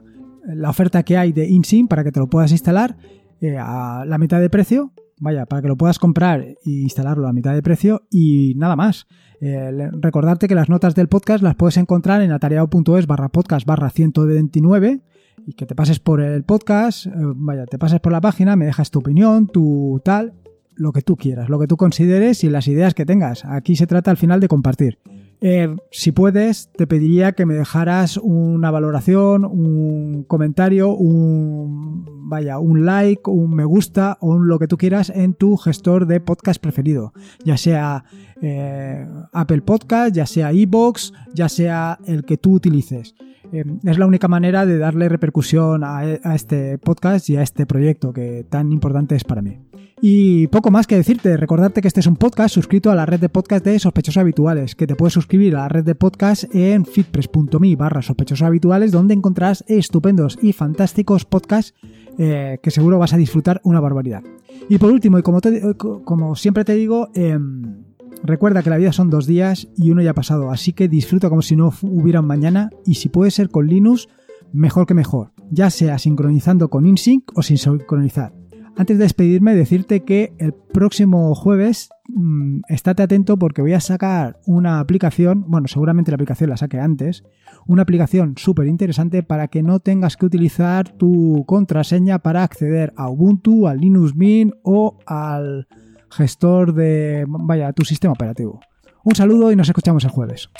la 0.46 0.70
oferta 0.70 1.02
que 1.02 1.16
hay 1.16 1.32
de 1.32 1.48
InSync 1.48 1.88
para 1.88 2.04
que 2.04 2.12
te 2.12 2.20
lo 2.20 2.28
puedas 2.28 2.52
instalar 2.52 2.96
eh, 3.40 3.56
a 3.58 4.04
la 4.06 4.18
mitad 4.18 4.40
de 4.40 4.50
precio. 4.50 4.92
Vaya, 5.20 5.46
para 5.46 5.62
que 5.62 5.68
lo 5.68 5.76
puedas 5.76 5.98
comprar 5.98 6.40
e 6.40 6.56
instalarlo 6.64 7.28
a 7.28 7.32
mitad 7.32 7.54
de 7.54 7.62
precio 7.62 8.02
y 8.10 8.54
nada 8.56 8.74
más. 8.76 9.06
Eh, 9.40 9.70
recordarte 10.00 10.48
que 10.48 10.54
las 10.54 10.68
notas 10.68 10.94
del 10.94 11.08
podcast 11.08 11.42
las 11.42 11.54
puedes 11.54 11.76
encontrar 11.76 12.20
en 12.22 12.32
atareado.es 12.32 13.06
barra 13.06 13.28
podcast 13.28 13.66
barra 13.66 13.90
129 13.90 15.02
y 15.46 15.52
que 15.52 15.66
te 15.66 15.74
pases 15.74 16.00
por 16.00 16.20
el 16.20 16.42
podcast, 16.44 17.06
vaya, 17.14 17.66
te 17.66 17.78
pases 17.78 18.00
por 18.00 18.12
la 18.12 18.20
página, 18.20 18.56
me 18.56 18.64
dejas 18.64 18.90
tu 18.90 19.00
opinión, 19.00 19.46
tu 19.46 20.00
tal, 20.04 20.34
lo 20.74 20.92
que 20.92 21.02
tú 21.02 21.16
quieras, 21.16 21.48
lo 21.48 21.58
que 21.58 21.66
tú 21.66 21.76
consideres 21.76 22.44
y 22.44 22.50
las 22.50 22.68
ideas 22.68 22.94
que 22.94 23.04
tengas. 23.04 23.44
Aquí 23.44 23.76
se 23.76 23.86
trata 23.86 24.10
al 24.10 24.16
final 24.16 24.40
de 24.40 24.48
compartir. 24.48 24.98
Eh, 25.46 25.76
si 25.90 26.10
puedes, 26.10 26.70
te 26.72 26.86
pediría 26.86 27.32
que 27.32 27.44
me 27.44 27.52
dejaras 27.52 28.16
una 28.16 28.70
valoración, 28.70 29.44
un 29.44 30.24
comentario, 30.24 30.94
un 30.94 32.30
vaya, 32.30 32.58
un 32.58 32.86
like, 32.86 33.28
un 33.28 33.54
me 33.54 33.66
gusta 33.66 34.16
o 34.22 34.28
un 34.28 34.48
lo 34.48 34.58
que 34.58 34.68
tú 34.68 34.78
quieras 34.78 35.10
en 35.10 35.34
tu 35.34 35.58
gestor 35.58 36.06
de 36.06 36.20
podcast 36.20 36.62
preferido, 36.62 37.12
ya 37.44 37.58
sea 37.58 38.06
eh, 38.40 39.06
Apple 39.34 39.60
Podcast, 39.60 40.16
ya 40.16 40.24
sea 40.24 40.50
iBox, 40.50 41.12
ya 41.34 41.50
sea 41.50 41.98
el 42.06 42.24
que 42.24 42.38
tú 42.38 42.54
utilices. 42.54 43.14
Eh, 43.52 43.66
es 43.84 43.98
la 43.98 44.06
única 44.06 44.28
manera 44.28 44.64
de 44.64 44.78
darle 44.78 45.10
repercusión 45.10 45.84
a, 45.84 45.98
a 45.98 46.34
este 46.34 46.78
podcast 46.78 47.28
y 47.28 47.36
a 47.36 47.42
este 47.42 47.66
proyecto 47.66 48.14
que 48.14 48.46
tan 48.48 48.72
importante 48.72 49.14
es 49.14 49.24
para 49.24 49.42
mí. 49.42 49.58
Y 50.00 50.48
poco 50.48 50.70
más 50.70 50.86
que 50.86 50.96
decirte, 50.96 51.36
recordarte 51.36 51.80
que 51.80 51.88
este 51.88 52.00
es 52.00 52.06
un 52.06 52.16
podcast 52.16 52.54
suscrito 52.54 52.90
a 52.90 52.94
la 52.94 53.06
red 53.06 53.20
de 53.20 53.28
podcast 53.28 53.64
de 53.64 53.78
sospechosos 53.78 54.20
habituales, 54.20 54.74
que 54.74 54.86
te 54.86 54.96
puedes 54.96 55.14
suscribir 55.14 55.56
a 55.56 55.60
la 55.60 55.68
red 55.68 55.84
de 55.84 55.94
podcast 55.94 56.44
en 56.54 56.84
fitpress.me 56.84 57.76
barra 57.76 58.02
sospechosos 58.02 58.46
habituales, 58.46 58.92
donde 58.92 59.14
encontrarás 59.14 59.64
estupendos 59.68 60.38
y 60.42 60.52
fantásticos 60.52 61.24
podcasts 61.24 61.74
eh, 62.18 62.58
que 62.62 62.70
seguro 62.70 62.98
vas 62.98 63.12
a 63.12 63.16
disfrutar 63.16 63.60
una 63.64 63.80
barbaridad. 63.80 64.22
Y 64.68 64.78
por 64.78 64.92
último, 64.92 65.18
y 65.18 65.22
como, 65.22 66.36
siempre 66.36 66.64
te 66.64 66.74
digo, 66.74 67.08
em, 67.14 67.84
recuerda 68.22 68.62
que 68.62 68.70
la 68.70 68.76
vida 68.76 68.92
son 68.92 69.10
dos 69.10 69.26
días 69.26 69.68
y 69.76 69.90
uno 69.90 70.02
ya 70.02 70.10
ha 70.10 70.14
pasado, 70.14 70.50
así 70.50 70.72
que 70.72 70.88
disfruta 70.88 71.28
como 71.28 71.42
si 71.42 71.56
no 71.56 71.72
hubiera 71.82 72.20
un 72.20 72.26
mañana 72.26 72.70
y 72.84 72.94
si 72.94 73.08
puede 73.08 73.30
ser 73.30 73.48
con 73.48 73.66
Linux, 73.66 74.08
mejor 74.52 74.86
que 74.86 74.94
mejor, 74.94 75.32
ya 75.50 75.70
sea 75.70 75.98
sincronizando 75.98 76.68
con 76.68 76.86
InSync 76.86 77.24
o 77.34 77.42
sin 77.42 77.58
sincronizar. 77.58 78.32
Antes 78.76 78.98
de 78.98 79.04
despedirme, 79.04 79.54
decirte 79.54 80.00
que 80.00 80.34
el 80.38 80.52
próximo 80.52 81.34
jueves 81.34 81.90
mmm, 82.08 82.60
estate 82.68 83.04
atento 83.04 83.38
porque 83.38 83.62
voy 83.62 83.72
a 83.72 83.80
sacar 83.80 84.40
una 84.46 84.80
aplicación, 84.80 85.44
bueno, 85.46 85.68
seguramente 85.68 86.10
la 86.10 86.16
aplicación 86.16 86.50
la 86.50 86.56
saqué 86.56 86.80
antes, 86.80 87.24
una 87.66 87.82
aplicación 87.82 88.34
súper 88.36 88.66
interesante 88.66 89.22
para 89.22 89.48
que 89.48 89.62
no 89.62 89.78
tengas 89.78 90.16
que 90.16 90.26
utilizar 90.26 90.90
tu 90.96 91.44
contraseña 91.46 92.18
para 92.18 92.42
acceder 92.42 92.92
a 92.96 93.08
Ubuntu, 93.08 93.68
al 93.68 93.78
Linux 93.78 94.16
Mint 94.16 94.54
o 94.64 94.98
al 95.06 95.68
gestor 96.10 96.74
de, 96.74 97.24
vaya, 97.28 97.72
tu 97.72 97.84
sistema 97.84 98.12
operativo. 98.12 98.60
Un 99.04 99.14
saludo 99.14 99.52
y 99.52 99.56
nos 99.56 99.68
escuchamos 99.68 100.04
el 100.04 100.10
jueves. 100.10 100.50